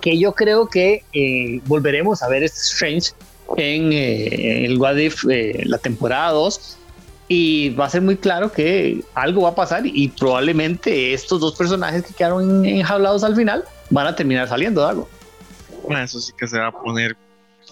Que 0.00 0.18
yo 0.18 0.32
creo 0.32 0.68
que 0.68 1.02
eh, 1.12 1.60
volveremos 1.66 2.22
a 2.22 2.28
ver 2.28 2.42
este 2.42 2.60
Strange 2.60 3.12
en, 3.56 3.92
eh, 3.92 4.64
el 4.64 4.78
What 4.78 4.96
If, 4.96 5.24
la 5.24 5.78
temporada 5.78 6.32
2 6.32 6.76
y 7.28 7.70
va 7.70 7.86
a 7.86 7.90
ser 7.90 8.00
muy 8.00 8.16
claro 8.16 8.50
que 8.50 9.02
algo 9.14 9.42
va 9.42 9.50
a 9.50 9.54
pasar 9.54 9.82
y 9.84 10.08
probablemente 10.08 11.12
estos 11.12 11.40
dos 11.40 11.56
personajes 11.56 12.02
que 12.04 12.14
quedaron 12.14 12.64
enjaulados 12.64 13.22
al 13.22 13.36
final 13.36 13.64
van 13.90 14.06
a 14.06 14.16
terminar 14.16 14.48
saliendo 14.48 14.82
de 14.82 14.88
algo. 14.88 15.08
Eso 15.90 16.20
sí 16.20 16.32
que 16.38 16.46
se 16.46 16.58
va 16.58 16.68
a 16.68 16.72
poner 16.72 17.16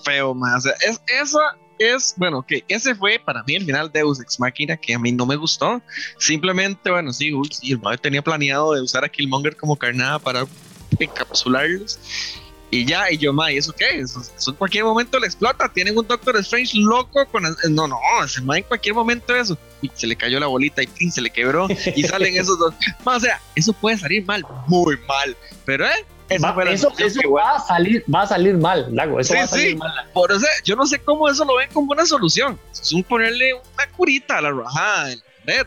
feo 0.04 0.34
más. 0.34 0.66
es, 0.66 1.00
eso 1.20 1.38
es, 1.78 2.14
bueno, 2.16 2.44
que 2.46 2.64
ese 2.68 2.94
fue 2.94 3.20
para 3.24 3.42
mí 3.44 3.56
el 3.56 3.64
final 3.64 3.90
de 3.92 4.00
Deus 4.00 4.20
Ex 4.20 4.38
Machina, 4.40 4.76
que 4.76 4.94
a 4.94 4.98
mí 4.98 5.12
no 5.12 5.26
me 5.26 5.36
gustó. 5.36 5.80
Simplemente, 6.18 6.90
bueno, 6.90 7.12
sí, 7.12 7.32
sí 7.50 7.78
tenía 8.00 8.22
planeado 8.22 8.74
de 8.74 8.82
usar 8.82 9.04
a 9.04 9.08
Killmonger 9.08 9.56
como 9.56 9.76
carnada 9.76 10.18
para 10.18 10.46
encapsularlos. 10.98 11.98
Y 12.70 12.84
ya, 12.84 13.10
y 13.12 13.18
yo, 13.18 13.32
ma, 13.32 13.52
¿y 13.52 13.58
eso 13.58 13.72
qué? 13.72 14.00
Eso, 14.00 14.20
en 14.48 14.54
cualquier 14.54 14.84
momento 14.84 15.20
le 15.20 15.26
explota. 15.26 15.70
Tienen 15.72 15.96
un 15.96 16.06
Doctor 16.06 16.36
Strange 16.38 16.72
loco 16.78 17.24
con. 17.26 17.44
No, 17.70 17.86
no, 17.86 17.98
se 18.26 18.40
ma 18.40 18.58
en 18.58 18.64
cualquier 18.64 18.94
momento 18.94 19.34
eso. 19.36 19.56
Y 19.82 19.90
se 19.94 20.06
le 20.06 20.16
cayó 20.16 20.40
la 20.40 20.46
bolita 20.46 20.82
y 20.82 21.10
se 21.10 21.20
le 21.20 21.30
quebró. 21.30 21.68
Y 21.94 22.02
salen 22.02 22.36
esos 22.36 22.58
dos. 22.58 22.74
o 23.04 23.20
sea, 23.20 23.40
eso 23.54 23.72
puede 23.72 23.98
salir 23.98 24.24
mal, 24.24 24.44
muy 24.66 24.98
mal. 25.06 25.36
Pero, 25.64 25.86
¿eh? 25.86 26.04
Eso, 26.28 26.92
va, 27.32 27.54
a 27.54 27.60
salir, 27.60 28.04
va 28.12 28.22
a 28.22 28.26
salir 28.26 28.56
mal, 28.56 28.88
Lago. 28.92 29.20
Eso 29.20 29.34
va 29.34 29.42
a 29.42 29.46
salir 29.46 29.76
mal. 29.76 29.92
Por 30.12 30.32
eso, 30.32 30.46
yo 30.64 30.74
no 30.74 30.86
sé 30.86 30.98
cómo 30.98 31.28
eso 31.28 31.44
lo 31.44 31.56
ven 31.56 31.68
como 31.72 31.92
una 31.92 32.04
solución. 32.04 32.58
Es 32.72 32.92
un 32.92 33.04
ponerle 33.04 33.54
una 33.54 33.86
curita 33.96 34.38
a 34.38 34.42
la 34.42 34.50
rajada, 34.50 35.14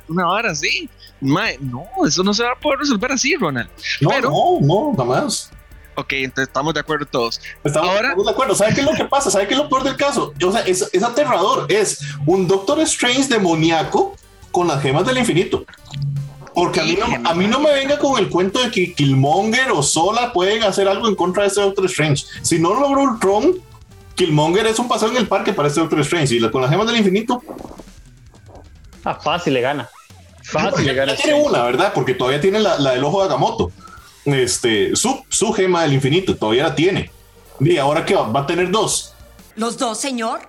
una 0.07 0.29
hora 0.29 0.51
así. 0.51 0.89
no, 1.21 1.85
eso 2.05 2.23
no 2.23 2.33
se 2.33 2.43
va 2.43 2.51
a 2.51 2.55
poder 2.55 2.79
resolver 2.79 3.11
así, 3.11 3.35
Ronald. 3.35 3.69
No, 4.01 4.09
Pero, 4.09 4.29
no, 4.29 4.59
no, 4.61 4.91
nada 4.91 5.21
más. 5.21 5.51
Ok, 5.95 6.13
entonces 6.13 6.47
estamos 6.47 6.73
de 6.73 6.79
acuerdo 6.79 7.05
todos. 7.05 7.41
Estamos, 7.63 7.89
Ahora, 7.89 8.15
de 8.15 8.31
acuerdo. 8.31 8.55
¿Sabe 8.55 8.73
qué 8.73 8.81
es 8.81 8.85
lo 8.85 8.93
que 8.93 9.05
pasa? 9.05 9.29
¿Sabe 9.29 9.47
qué 9.47 9.53
es 9.53 9.59
lo 9.59 9.67
peor 9.67 9.83
del 9.83 9.97
caso? 9.97 10.33
O 10.45 10.51
sea, 10.51 10.61
es, 10.61 10.89
es 10.93 11.03
aterrador. 11.03 11.65
Es 11.69 11.99
un 12.25 12.47
Doctor 12.47 12.79
Strange 12.81 13.27
demoníaco 13.27 14.15
con 14.51 14.67
las 14.67 14.81
gemas 14.81 15.05
del 15.05 15.17
infinito. 15.17 15.65
Porque 16.59 16.81
a 16.81 16.83
mí, 16.83 16.97
no, 16.99 17.29
a 17.29 17.33
mí 17.35 17.47
no 17.47 17.61
me 17.61 17.71
venga 17.71 17.97
con 17.97 18.19
el 18.19 18.27
cuento 18.27 18.61
de 18.61 18.69
que 18.69 18.93
Killmonger 18.93 19.71
o 19.71 19.81
Sola 19.81 20.33
pueden 20.33 20.61
hacer 20.63 20.89
algo 20.89 21.07
en 21.07 21.15
contra 21.15 21.43
de 21.43 21.47
este 21.47 21.61
Doctor 21.61 21.85
Strange. 21.85 22.25
Si 22.41 22.59
no 22.59 22.73
logró 22.73 23.03
Ultron, 23.03 23.61
Killmonger 24.15 24.67
es 24.67 24.77
un 24.77 24.89
paseo 24.89 25.09
en 25.09 25.15
el 25.15 25.29
parque 25.29 25.53
para 25.53 25.69
este 25.69 25.79
Doctor 25.79 26.01
Strange. 26.01 26.35
Y 26.35 26.51
con 26.51 26.61
las 26.61 26.69
gemas 26.69 26.85
del 26.87 26.97
infinito. 26.97 27.41
Ah, 29.05 29.15
fácil 29.15 29.53
le 29.53 29.61
gana. 29.61 29.89
Fácil 30.43 30.85
le 30.85 30.93
gana. 30.93 31.15
Tiene 31.15 31.41
una, 31.41 31.63
¿verdad? 31.63 31.93
Porque 31.95 32.13
todavía 32.13 32.41
tiene 32.41 32.59
la, 32.59 32.75
del 32.91 33.05
ojo 33.05 33.21
de 33.21 33.27
Agamotto. 33.27 33.71
Este, 34.25 34.97
su, 34.97 35.23
su 35.29 35.53
gema 35.53 35.83
del 35.83 35.93
infinito, 35.93 36.35
todavía 36.35 36.63
la 36.63 36.75
tiene. 36.75 37.09
Y 37.61 37.77
ahora 37.77 38.05
que 38.05 38.15
va, 38.15 38.23
va 38.23 38.41
a 38.41 38.45
tener 38.45 38.69
dos. 38.69 39.13
¿Los 39.55 39.77
dos, 39.77 39.97
señor? 39.97 40.41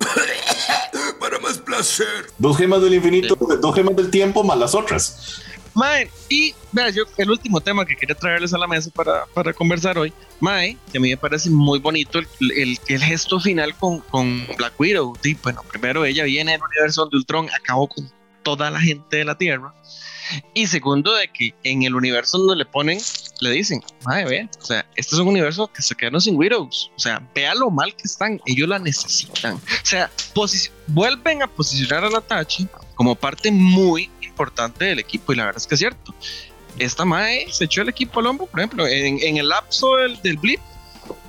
Para 1.20 1.38
más 1.40 1.58
placer. 1.58 2.30
Dos 2.38 2.56
gemas 2.56 2.82
del 2.82 2.94
infinito, 2.94 3.36
dos 3.60 3.74
gemas 3.74 3.96
del 3.96 4.10
tiempo 4.10 4.42
más 4.44 4.58
las 4.58 4.74
otras. 4.74 5.42
Mae, 5.74 6.10
y 6.28 6.54
vea, 6.72 6.90
yo 6.90 7.04
el 7.18 7.30
último 7.30 7.60
tema 7.60 7.86
que 7.86 7.94
quería 7.94 8.16
traerles 8.16 8.52
a 8.52 8.58
la 8.58 8.66
mesa 8.66 8.90
para, 8.92 9.26
para 9.26 9.52
conversar 9.52 9.96
hoy, 9.96 10.12
Mae, 10.40 10.76
que 10.90 10.98
a 10.98 11.00
mí 11.00 11.10
me 11.10 11.16
parece 11.16 11.50
muy 11.50 11.78
bonito 11.78 12.18
el, 12.18 12.26
el, 12.40 12.78
el 12.88 13.02
gesto 13.02 13.38
final 13.38 13.76
con, 13.76 14.00
con 14.00 14.44
Black 14.56 14.74
Widow. 14.78 15.16
Y, 15.22 15.34
bueno, 15.34 15.62
primero 15.70 16.04
ella 16.04 16.24
viene 16.24 16.54
el 16.54 16.60
universo 16.62 17.06
de 17.06 17.16
Ultron, 17.16 17.48
acabó 17.54 17.86
con 17.88 18.10
toda 18.56 18.70
la 18.70 18.80
gente 18.80 19.18
de 19.18 19.24
la 19.24 19.36
Tierra. 19.36 19.74
Y 20.54 20.66
segundo, 20.66 21.14
de 21.14 21.28
que 21.28 21.54
en 21.64 21.82
el 21.82 21.94
universo 21.94 22.38
donde 22.38 22.56
le 22.56 22.66
ponen, 22.66 23.00
le 23.40 23.50
dicen, 23.50 23.82
madre, 24.04 24.24
ve, 24.24 24.48
o 24.60 24.64
sea, 24.64 24.86
este 24.94 25.14
es 25.14 25.20
un 25.20 25.28
universo 25.28 25.68
que 25.72 25.82
se 25.82 25.94
quedaron 25.94 26.20
sin 26.20 26.36
Widows. 26.36 26.90
O 26.96 26.98
sea, 26.98 27.22
vea 27.34 27.54
lo 27.54 27.70
mal 27.70 27.94
que 27.94 28.02
están, 28.04 28.40
ellos 28.46 28.68
la 28.68 28.78
necesitan. 28.78 29.54
O 29.54 29.60
sea, 29.82 30.10
vuelven 30.86 31.42
a 31.42 31.46
posicionar 31.46 32.04
a 32.04 32.10
la 32.10 32.20
Tachi 32.20 32.68
como 32.94 33.14
parte 33.14 33.50
muy 33.50 34.10
importante 34.20 34.84
del 34.84 34.98
equipo, 34.98 35.32
y 35.32 35.36
la 35.36 35.46
verdad 35.46 35.62
es 35.62 35.66
que 35.66 35.74
es 35.74 35.80
cierto. 35.80 36.14
Esta 36.78 37.04
Mae 37.04 37.46
se 37.50 37.64
echó 37.64 37.82
el 37.82 37.88
equipo 37.88 38.20
al 38.20 38.26
hombro, 38.26 38.46
por 38.46 38.60
ejemplo, 38.60 38.86
en, 38.86 39.36
el 39.36 39.48
lapso 39.48 39.96
del, 39.96 40.20
del, 40.22 40.36
blip, 40.36 40.60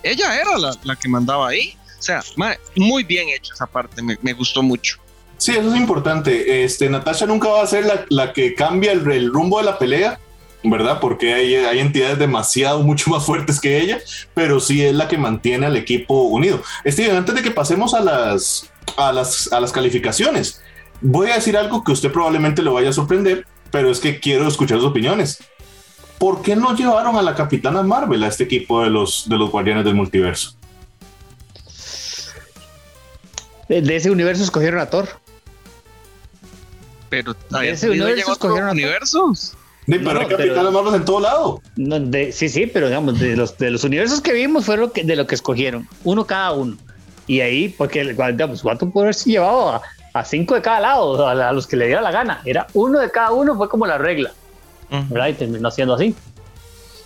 ella 0.03 0.39
era 0.39 0.57
la, 0.57 0.77
la, 0.83 0.95
que 0.95 1.07
mandaba 1.07 1.49
ahí. 1.49 1.75
O 1.97 2.01
sea, 2.01 2.23
mae, 2.37 2.57
muy 2.77 3.03
bien 3.03 3.27
hecha 3.29 3.53
esa 3.53 3.65
parte, 3.65 4.01
me, 4.01 4.17
me 4.21 4.33
gustó 4.33 4.63
mucho. 4.63 4.99
Sí, 5.39 5.53
eso 5.53 5.73
es 5.73 5.79
importante. 5.79 6.65
Este, 6.65 6.89
Natasha 6.89 7.25
nunca 7.25 7.47
va 7.47 7.63
a 7.63 7.67
ser 7.67 7.85
la, 7.85 8.05
la 8.09 8.33
que 8.33 8.53
cambia 8.53 8.91
el, 8.91 9.31
rumbo 9.31 9.57
de 9.59 9.63
la 9.63 9.79
pelea, 9.79 10.19
¿verdad? 10.63 10.99
Porque 10.99 11.33
hay, 11.33 11.55
hay, 11.55 11.79
entidades 11.79 12.19
demasiado, 12.19 12.79
mucho 12.83 13.09
más 13.09 13.25
fuertes 13.25 13.59
que 13.59 13.79
ella, 13.81 13.99
pero 14.33 14.59
sí 14.59 14.83
es 14.83 14.93
la 14.93 15.07
que 15.07 15.17
mantiene 15.17 15.65
al 15.65 15.77
equipo 15.77 16.23
unido. 16.23 16.61
Steven, 16.85 17.15
antes 17.15 17.33
de 17.35 17.41
que 17.41 17.51
pasemos 17.51 17.93
a 17.93 18.01
las, 18.01 18.69
a 18.97 19.13
las, 19.13 19.51
a 19.53 19.61
las 19.61 19.71
calificaciones, 19.71 20.61
voy 20.99 21.29
a 21.29 21.35
decir 21.35 21.55
algo 21.55 21.85
que 21.85 21.93
usted 21.93 22.11
probablemente 22.11 22.61
le 22.61 22.69
vaya 22.69 22.89
a 22.89 22.93
sorprender, 22.93 23.45
pero 23.71 23.89
es 23.89 24.01
que 24.01 24.19
quiero 24.19 24.45
escuchar 24.45 24.79
sus 24.79 24.87
opiniones. 24.87 25.41
¿Por 26.17 26.41
qué 26.41 26.57
no 26.57 26.75
llevaron 26.75 27.15
a 27.15 27.21
la 27.21 27.33
Capitana 27.33 27.81
Marvel 27.81 28.21
a 28.25 28.27
este 28.27 28.43
equipo 28.43 28.83
de 28.83 28.89
los, 28.89 29.29
de 29.29 29.37
los 29.37 29.49
Guardianes 29.49 29.85
del 29.85 29.95
Multiverso? 29.95 30.58
De 33.69 33.95
ese 33.95 34.09
universo 34.09 34.43
escogieron 34.43 34.79
a 34.79 34.89
Thor. 34.89 35.07
Pero 37.09 37.35
de 37.49 37.69
ese 37.69 37.89
universo 37.89 38.33
escogieron 38.33 38.69
a 38.69 38.71
universos. 38.71 39.55
Sí, 39.85 39.97
pero 39.97 40.19
hay 40.19 40.71
Marvel 40.71 40.95
en 40.95 41.05
todo 41.05 41.19
lado. 41.19 41.61
sí, 42.31 42.49
sí, 42.49 42.67
pero 42.67 42.87
digamos, 42.87 43.19
de 43.19 43.35
los, 43.35 43.57
de 43.57 43.71
los 43.71 43.83
universos 43.83 44.21
que 44.21 44.33
vimos 44.33 44.65
fueron 44.65 44.91
de 44.93 45.15
lo 45.15 45.25
que 45.25 45.35
escogieron, 45.35 45.87
uno 46.03 46.25
cada 46.25 46.51
uno. 46.51 46.77
Y 47.25 47.41
ahí, 47.41 47.69
porque 47.69 48.03
digamos, 48.03 48.61
¿cuánto 48.61 48.89
puede 48.89 49.05
haberse 49.05 49.29
llevado 49.29 49.69
a, 49.69 49.81
a, 50.13 50.25
cinco 50.25 50.55
de 50.55 50.61
cada 50.61 50.79
lado, 50.79 51.27
a, 51.27 51.53
los 51.53 51.65
que 51.65 51.75
le 51.75 51.87
diera 51.87 52.01
la 52.01 52.11
gana? 52.11 52.41
Era 52.45 52.67
uno 52.73 52.99
de 52.99 53.09
cada 53.09 53.31
uno, 53.31 53.55
fue 53.55 53.69
como 53.69 53.87
la 53.87 53.97
regla. 53.97 54.31
¿Verdad? 54.89 55.27
Y 55.27 55.33
terminó 55.33 55.69
siendo 55.71 55.93
así. 55.93 56.15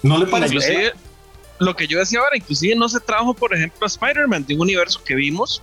¿No 0.01 0.17
le 0.17 0.25
parece? 0.27 0.55
Inclusive, 0.55 0.93
lo 1.59 1.75
que 1.75 1.87
yo 1.87 1.99
decía 1.99 2.19
ahora, 2.19 2.37
inclusive 2.37 2.75
no 2.75 2.89
se 2.89 2.99
trajo, 2.99 3.33
por 3.33 3.53
ejemplo, 3.53 3.85
a 3.85 3.87
Spider-Man 3.87 4.45
de 4.45 4.55
un 4.55 4.61
universo 4.61 5.01
que 5.03 5.15
vimos 5.15 5.61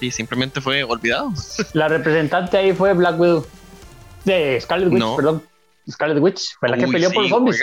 y 0.00 0.10
simplemente 0.10 0.60
fue 0.60 0.84
olvidado. 0.84 1.32
La 1.72 1.88
representante 1.88 2.56
ahí 2.56 2.72
fue 2.72 2.92
Black 2.94 3.18
Widow. 3.18 3.46
De 4.24 4.60
Scarlet 4.60 4.92
Witch, 4.92 5.16
perdón. 5.16 5.42
Scarlet 5.90 6.22
Witch. 6.22 6.56
Fue 6.58 6.68
la 6.68 6.76
que 6.76 6.86
peleó 6.86 7.10
por 7.10 7.22
los 7.22 7.30
zombies. 7.30 7.60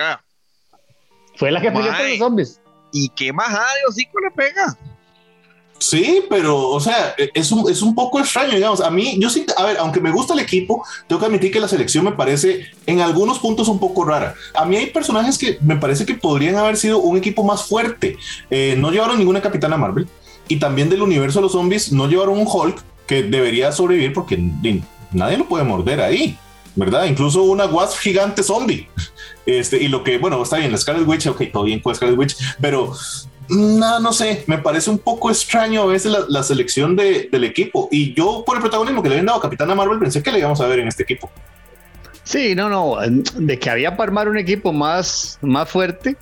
Fue 1.35 1.51
la 1.51 1.61
que 1.61 1.71
peleó 1.71 1.91
por 1.91 2.09
los 2.09 2.17
zombies. 2.17 2.61
¿Y 2.91 3.09
qué 3.09 3.31
majada 3.33 3.67
de 3.73 3.81
hocico 3.87 4.19
le 4.19 4.31
pega? 4.31 4.77
Sí, 5.79 6.23
pero, 6.27 6.69
o 6.69 6.79
sea, 6.79 7.13
es 7.17 7.51
un, 7.51 7.69
es 7.69 7.83
un 7.83 7.93
poco 7.93 8.19
extraño, 8.19 8.55
digamos. 8.55 8.81
A 8.81 8.89
mí, 8.89 9.17
yo 9.19 9.29
sí, 9.29 9.45
a 9.55 9.63
ver, 9.63 9.77
aunque 9.77 10.01
me 10.01 10.11
gusta 10.11 10.33
el 10.33 10.39
equipo, 10.39 10.83
tengo 11.07 11.19
que 11.19 11.27
admitir 11.27 11.51
que 11.51 11.59
la 11.59 11.67
selección 11.67 12.03
me 12.03 12.13
parece 12.13 12.65
en 12.87 13.01
algunos 13.01 13.37
puntos 13.37 13.67
un 13.67 13.79
poco 13.79 14.03
rara. 14.03 14.33
A 14.55 14.65
mí 14.65 14.75
hay 14.75 14.87
personajes 14.87 15.37
que 15.37 15.59
me 15.61 15.77
parece 15.77 16.05
que 16.05 16.15
podrían 16.15 16.55
haber 16.55 16.77
sido 16.77 16.97
un 16.99 17.17
equipo 17.17 17.43
más 17.43 17.65
fuerte. 17.65 18.17
Eh, 18.49 18.75
no 18.77 18.89
llevaron 18.89 19.19
ninguna 19.19 19.41
Capitana 19.41 19.77
Marvel 19.77 20.07
y 20.47 20.57
también 20.57 20.89
del 20.89 21.01
universo 21.01 21.39
de 21.39 21.43
los 21.43 21.51
zombies 21.51 21.91
no 21.91 22.07
llevaron 22.07 22.37
un 22.37 22.47
Hulk 22.47 22.81
que 23.05 23.23
debería 23.23 23.71
sobrevivir 23.71 24.13
porque 24.13 24.37
nadie 25.11 25.37
lo 25.37 25.47
puede 25.47 25.63
morder 25.63 26.01
ahí. 26.01 26.37
¿verdad? 26.77 27.05
Incluso 27.05 27.43
una 27.43 27.65
Wasp 27.65 27.99
gigante 27.99 28.43
zombie. 28.43 28.87
Este, 29.45 29.81
y 29.81 29.87
lo 29.87 30.03
que, 30.03 30.17
bueno, 30.17 30.43
está 30.43 30.57
bien, 30.57 30.73
la 30.73 30.77
Scarlet 30.77 31.07
Witch, 31.07 31.25
ok, 31.27 31.43
todo 31.53 31.63
bien 31.63 31.79
con 31.79 31.95
Scarlet 31.95 32.19
Witch, 32.19 32.35
pero 32.59 32.91
no, 33.47 33.97
no 34.01 34.11
sé, 34.11 34.43
me 34.45 34.57
parece 34.57 34.89
un 34.89 34.97
poco 34.97 35.29
extraño 35.29 35.83
a 35.83 35.85
veces 35.85 36.11
la, 36.27 36.43
selección 36.43 36.97
de, 36.97 37.29
del 37.31 37.45
equipo. 37.45 37.87
Y 37.89 38.13
yo, 38.13 38.43
por 38.45 38.57
el 38.57 38.61
protagonismo 38.61 39.01
que 39.01 39.07
le 39.07 39.15
habían 39.15 39.27
dado 39.27 39.39
a 39.39 39.41
Capitana 39.41 39.73
Marvel, 39.73 39.99
pensé 39.99 40.21
que 40.21 40.33
le 40.33 40.39
íbamos 40.39 40.59
a 40.59 40.67
ver 40.67 40.79
en 40.79 40.89
este 40.89 41.03
equipo. 41.03 41.31
Sí, 42.23 42.55
no, 42.55 42.67
no, 42.67 42.97
de 42.99 43.57
que 43.57 43.69
había 43.69 43.95
para 43.95 44.09
armar 44.09 44.27
un 44.27 44.37
equipo 44.37 44.73
más, 44.73 45.39
más 45.41 45.69
fuerte, 45.69 46.17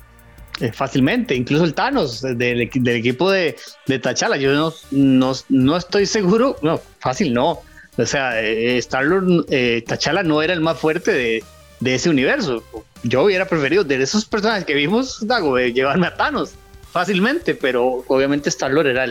eh, 0.60 0.72
fácilmente, 0.72 1.34
incluso 1.34 1.64
el 1.64 1.74
Thanos 1.74 2.22
del, 2.22 2.60
equipo 2.62 3.30
de, 3.30 3.56
T'Challa, 3.86 4.36
yo 4.36 4.54
no, 4.54 4.72
no, 4.90 5.32
no, 5.50 5.76
estoy 5.76 6.06
seguro, 6.06 6.56
no, 6.62 6.80
fácil 6.98 7.34
no, 7.34 7.60
o 7.98 8.06
sea, 8.06 8.40
eh, 8.40 8.78
Star-Lord, 8.78 9.46
eh, 9.50 9.84
T'Challa 9.86 10.22
no 10.22 10.40
era 10.40 10.54
el 10.54 10.60
más 10.60 10.78
fuerte 10.78 11.12
de, 11.12 11.44
de, 11.80 11.94
ese 11.94 12.08
universo, 12.08 12.64
yo 13.02 13.24
hubiera 13.24 13.46
preferido 13.46 13.84
de 13.84 14.02
esos 14.02 14.24
personajes 14.24 14.64
que 14.64 14.74
vimos, 14.74 15.26
Dago, 15.26 15.58
llevarme 15.58 16.06
a 16.06 16.16
Thanos, 16.16 16.54
fácilmente, 16.96 17.54
pero 17.54 18.02
obviamente 18.08 18.48
Star-Lord 18.48 18.86
era 18.86 19.04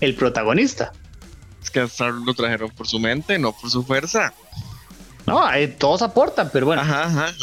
el, 0.00 0.14
protagonista. 0.14 0.92
Es 1.60 1.68
que 1.68 1.80
a 1.80 1.84
Star 1.84 2.12
lo 2.12 2.32
trajeron 2.34 2.70
por 2.70 2.86
su 2.86 3.00
mente, 3.00 3.36
no 3.40 3.52
por 3.52 3.68
su 3.68 3.82
fuerza. 3.82 4.32
No, 5.26 5.52
eh, 5.52 5.68
todos 5.68 6.02
aportan, 6.02 6.50
pero 6.52 6.66
bueno, 6.66 6.82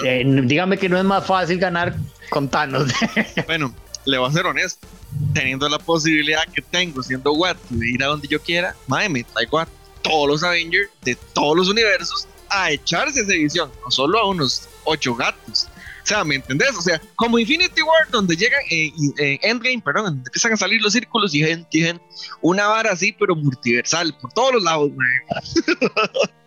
eh, 0.04 0.24
dígame 0.26 0.78
que 0.78 0.90
no 0.90 0.98
es 0.98 1.04
más 1.04 1.26
fácil 1.26 1.58
ganar 1.58 1.96
con 2.30 2.50
Thanos. 2.50 2.92
bueno, 3.48 3.74
le 4.06 4.18
voy 4.18 4.30
a 4.30 4.34
ser 4.34 4.46
honesto. 4.46 4.88
Teniendo 5.34 5.70
la 5.70 5.80
posibilidad 5.80 6.44
que 6.54 6.62
tengo, 6.62 7.02
siendo 7.02 7.34
Watt, 7.34 7.58
de 7.70 7.90
ir 7.90 8.04
a 8.04 8.08
donde 8.08 8.28
yo 8.28 8.42
quiera, 8.42 8.76
madre, 8.88 9.10
me 9.10 9.24
traigo 9.24 9.60
a 9.60 9.68
todos 10.02 10.28
los 10.28 10.44
Avengers 10.44 10.90
de 11.04 11.16
todos 11.34 11.56
los 11.56 11.70
universos 11.70 12.28
a 12.50 12.72
echarse 12.72 13.22
esa 13.22 13.34
edición, 13.34 13.72
no 13.84 13.92
solo 13.92 14.20
a 14.20 14.28
unos 14.28 14.68
ocho 14.84 15.16
gatos. 15.16 15.68
O 16.04 16.08
sea, 16.08 16.24
¿me 16.24 16.36
entendés? 16.36 16.70
O 16.78 16.82
sea, 16.82 17.02
como 17.16 17.38
Infinity 17.38 17.82
War, 17.82 18.10
donde 18.12 18.36
llegan, 18.38 18.62
eh, 18.70 18.92
eh, 19.20 19.40
Endgame, 19.42 19.82
perdón, 19.82 20.06
donde 20.06 20.24
empiezan 20.26 20.54
a 20.54 20.58
salir 20.58 20.82
los 20.82 20.94
círculos 20.94 21.36
y 21.36 21.40
gente, 21.40 22.00
una 22.42 22.68
vara 22.68 22.94
así, 22.94 23.12
pero 23.12 23.36
multiversal, 23.36 24.18
por 24.22 24.32
todos 24.32 24.54
los 24.54 24.64
lados, 24.64 24.90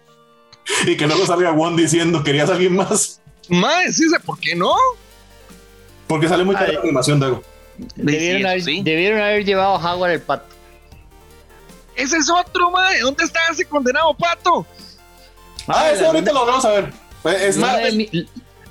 y 0.87 0.97
que 0.97 1.07
luego 1.07 1.27
salga 1.27 1.53
Juan 1.53 1.77
diciendo, 1.77 2.23
¿querías 2.23 2.51
alguien 2.51 2.77
más? 2.77 3.21
Más, 3.49 3.97
sí, 3.97 4.05
¿por 4.25 4.39
qué 4.39 4.55
no? 4.55 4.75
Porque 6.07 6.29
sale 6.29 6.45
muy 6.45 6.55
cara 6.55 6.73
la 6.73 6.81
animación, 6.81 7.21
Dago. 7.21 7.43
Debieron, 7.97 8.47
haber, 8.47 8.63
debieron 8.63 9.21
haber 9.21 9.45
llevado 9.45 9.77
a 9.77 9.95
Howard 9.95 10.13
el 10.13 10.21
pato. 10.21 10.47
Ese 11.97 12.17
es 12.17 12.31
otro, 12.31 12.71
mae. 12.71 13.01
¿Dónde 13.01 13.25
está 13.25 13.41
ese 13.51 13.65
condenado 13.65 14.15
pato? 14.15 14.67
Ah, 15.67 15.91
ese 15.91 16.07
ahorita 16.07 16.33
lo 16.33 16.47
vamos 16.47 16.65
a 16.65 16.71
ver. 16.71 16.93
Es 17.25 17.57
más, 17.57 17.81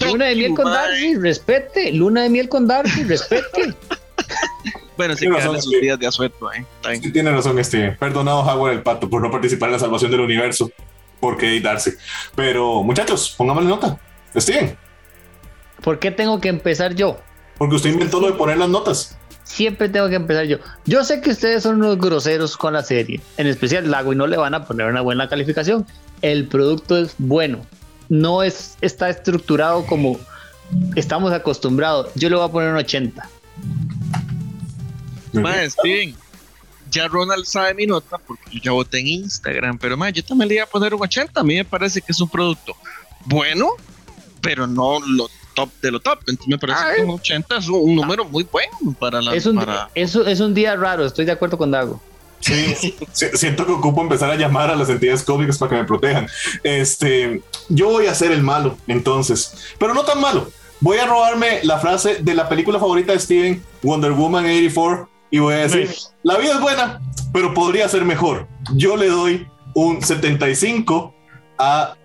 Luna 0.05 0.25
de 0.25 0.35
miel 0.35 0.53
con 0.55 0.65
Darcy, 0.65 1.15
respete. 1.15 1.91
Luna 1.91 2.23
de 2.23 2.29
miel 2.29 2.49
con 2.49 2.67
Darcy, 2.67 3.03
respete. 3.03 3.73
bueno, 4.97 5.13
sí, 5.13 5.21
tiene 5.21 5.37
razón, 5.37 5.61
sus 5.61 5.81
días 5.81 5.99
de 5.99 6.07
asueto, 6.07 6.51
¿eh? 6.53 6.65
Sí, 7.01 7.11
tiene 7.11 7.31
razón, 7.31 7.59
este. 7.59 7.91
Perdonado 7.93 8.41
Howard 8.41 8.73
el 8.73 8.81
pato 8.81 9.09
por 9.09 9.21
no 9.21 9.29
participar 9.29 9.69
en 9.69 9.73
la 9.73 9.79
salvación 9.79 10.11
del 10.11 10.21
universo. 10.21 10.71
Porque 11.19 11.59
Darcy. 11.59 11.91
Pero, 12.35 12.83
muchachos, 12.83 13.33
pongámosle 13.37 13.69
nota. 13.69 13.99
Steven. 14.35 14.77
¿Por 15.81 15.99
qué 15.99 16.11
tengo 16.11 16.39
que 16.39 16.49
empezar 16.49 16.95
yo? 16.95 17.19
Porque 17.57 17.75
usted 17.75 17.91
inventó 17.91 18.19
lo 18.19 18.27
de 18.27 18.33
poner 18.33 18.57
las 18.57 18.69
notas. 18.69 19.17
Siempre 19.43 19.89
tengo 19.89 20.07
que 20.09 20.15
empezar 20.15 20.45
yo. 20.45 20.57
Yo 20.85 21.03
sé 21.03 21.21
que 21.21 21.31
ustedes 21.31 21.63
son 21.63 21.77
unos 21.77 21.97
groseros 21.97 22.55
con 22.55 22.73
la 22.73 22.83
serie, 22.83 23.19
en 23.37 23.47
especial 23.47 23.89
Lago, 23.89 24.13
y 24.13 24.15
no 24.15 24.27
le 24.27 24.37
van 24.37 24.53
a 24.53 24.65
poner 24.65 24.87
una 24.87 25.01
buena 25.01 25.27
calificación. 25.27 25.85
El 26.21 26.47
producto 26.47 26.97
es 26.97 27.15
bueno, 27.17 27.65
no 28.09 28.43
es, 28.43 28.77
está 28.81 29.09
estructurado 29.09 29.85
como 29.85 30.19
estamos 30.95 31.31
acostumbrados. 31.31 32.11
Yo 32.15 32.29
le 32.29 32.35
voy 32.35 32.45
a 32.45 32.51
poner 32.51 32.69
un 32.69 32.77
80. 32.77 33.29
Más, 35.33 35.73
Steven, 35.73 36.15
ya 36.89 37.07
Ronald 37.07 37.45
sabe 37.45 37.73
mi 37.73 37.85
nota 37.85 38.17
porque 38.17 38.43
yo 38.51 38.59
ya 38.63 38.71
voté 38.71 38.99
en 38.99 39.07
Instagram, 39.07 39.77
pero 39.77 39.97
más, 39.97 40.13
yo 40.13 40.23
también 40.23 40.49
le 40.49 40.55
voy 40.55 40.63
a 40.63 40.65
poner 40.65 40.93
un 40.93 41.01
80. 41.01 41.39
A 41.39 41.43
mí 41.43 41.55
me 41.55 41.65
parece 41.65 42.01
que 42.01 42.11
es 42.11 42.19
un 42.21 42.29
producto 42.29 42.75
bueno, 43.25 43.69
pero 44.41 44.67
no 44.67 44.99
lo 45.05 45.29
top 45.55 45.69
de 45.81 45.91
lo 45.91 45.99
top. 45.99 46.19
Entonces 46.27 46.47
me 46.47 46.57
parece 46.57 46.79
que 46.95 47.03
un 47.03 47.11
80 47.11 47.57
es 47.57 47.67
un, 47.69 47.95
número 47.95 48.25
muy 48.25 48.43
bueno 48.43 48.95
para 48.99 49.21
la. 49.21 49.35
Es 49.35 49.45
un, 49.45 49.63
es 49.95 50.39
un 50.39 50.53
día 50.53 50.75
raro, 50.75 51.05
estoy 51.05 51.25
de 51.25 51.31
acuerdo 51.31 51.57
con 51.57 51.71
Dago. 51.71 52.01
Sí, 52.39 52.95
siento 53.11 53.65
que 53.65 53.71
ocupo 53.73 54.01
empezar 54.01 54.31
a 54.31 54.35
llamar 54.35 54.69
a 54.69 54.75
las 54.75 54.89
entidades 54.89 55.23
cómicas 55.23 55.57
para 55.57 55.69
que 55.71 55.75
me 55.75 55.83
protejan. 55.83 56.27
Este, 56.63 57.41
yo 57.67 57.89
voy 57.89 58.05
a 58.05 58.15
ser 58.15 58.31
el 58.31 58.41
malo, 58.41 58.77
entonces, 58.87 59.73
pero 59.77 59.93
no 59.93 60.03
tan 60.03 60.21
malo. 60.21 60.49
Voy 60.79 60.97
a 60.97 61.05
robarme 61.05 61.59
la 61.63 61.79
frase 61.79 62.19
de 62.21 62.33
la 62.33 62.47
película 62.47 62.79
favorita 62.79 63.11
de 63.11 63.19
Steven, 63.19 63.63
Wonder 63.83 64.13
Woman 64.13 64.45
84, 64.45 65.09
y 65.31 65.39
voy 65.39 65.55
a 65.55 65.67
decir, 65.67 65.89
la 66.23 66.37
vida 66.37 66.53
es 66.53 66.61
buena, 66.61 67.01
pero 67.33 67.53
podría 67.53 67.87
ser 67.87 68.05
mejor. 68.05 68.47
Yo 68.75 68.97
le 68.97 69.07
doy 69.07 69.47
un 69.75 70.01
75 70.01 71.13
a 71.57 71.95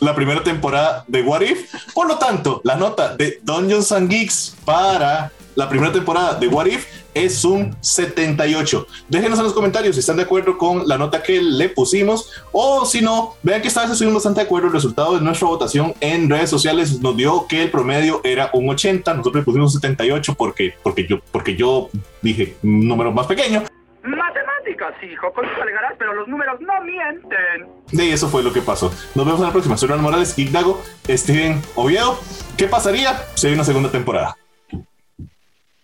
la 0.00 0.14
primera 0.14 0.42
temporada 0.42 1.04
de 1.08 1.22
What 1.22 1.42
If. 1.42 1.74
Por 1.94 2.06
lo 2.06 2.18
tanto, 2.18 2.60
la 2.64 2.76
nota 2.76 3.16
de 3.16 3.40
Dungeons 3.42 3.92
and 3.92 4.08
Geeks 4.08 4.56
para 4.64 5.32
la 5.58 5.68
primera 5.68 5.92
temporada 5.92 6.34
de 6.38 6.46
What 6.46 6.66
If 6.66 6.86
es 7.12 7.44
un 7.44 7.76
78. 7.80 8.86
Déjenos 9.08 9.40
en 9.40 9.44
los 9.44 9.52
comentarios 9.52 9.96
si 9.96 10.00
están 10.00 10.16
de 10.16 10.22
acuerdo 10.22 10.56
con 10.56 10.86
la 10.86 10.96
nota 10.96 11.20
que 11.20 11.42
le 11.42 11.68
pusimos 11.68 12.30
o 12.52 12.84
si 12.84 13.00
no, 13.00 13.34
vean 13.42 13.60
que 13.60 13.66
esta 13.66 13.80
vez 13.80 13.90
estuvimos 13.90 14.22
bastante 14.22 14.40
de 14.40 14.46
acuerdo. 14.46 14.68
El 14.68 14.74
resultado 14.74 15.16
de 15.16 15.20
nuestra 15.20 15.48
votación 15.48 15.94
en 16.00 16.30
redes 16.30 16.48
sociales 16.48 17.00
nos 17.00 17.16
dio 17.16 17.48
que 17.48 17.64
el 17.64 17.72
promedio 17.72 18.20
era 18.22 18.50
un 18.52 18.70
80. 18.70 19.14
Nosotros 19.14 19.40
le 19.40 19.44
pusimos 19.44 19.74
un 19.74 19.80
78 19.80 20.34
porque, 20.34 20.74
porque, 20.80 21.08
yo, 21.08 21.18
porque 21.32 21.56
yo 21.56 21.90
dije 22.22 22.54
un 22.62 22.86
número 22.86 23.10
más 23.10 23.26
pequeño. 23.26 23.64
Matemáticas, 24.04 24.94
hijo, 25.02 25.32
con 25.32 25.44
eso 25.44 25.60
alegarás, 25.60 25.94
pero 25.98 26.14
los 26.14 26.28
números 26.28 26.60
no 26.60 26.72
mienten. 26.84 27.66
Y 27.90 28.12
eso 28.12 28.28
fue 28.28 28.44
lo 28.44 28.52
que 28.52 28.60
pasó. 28.60 28.92
Nos 29.16 29.26
vemos 29.26 29.40
en 29.40 29.46
la 29.46 29.52
próxima. 29.52 29.76
Soy 29.76 29.88
Ron 29.88 30.02
Morales, 30.02 30.38
Ignago, 30.38 30.80
Steven 31.08 31.60
Oviedo. 31.74 32.16
¿Qué 32.56 32.68
pasaría 32.68 33.24
si 33.34 33.48
hay 33.48 33.54
una 33.54 33.64
segunda 33.64 33.90
temporada? 33.90 34.36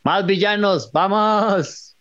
Más 0.04 0.24
villanos, 0.24 0.90
vamos. 0.92 1.93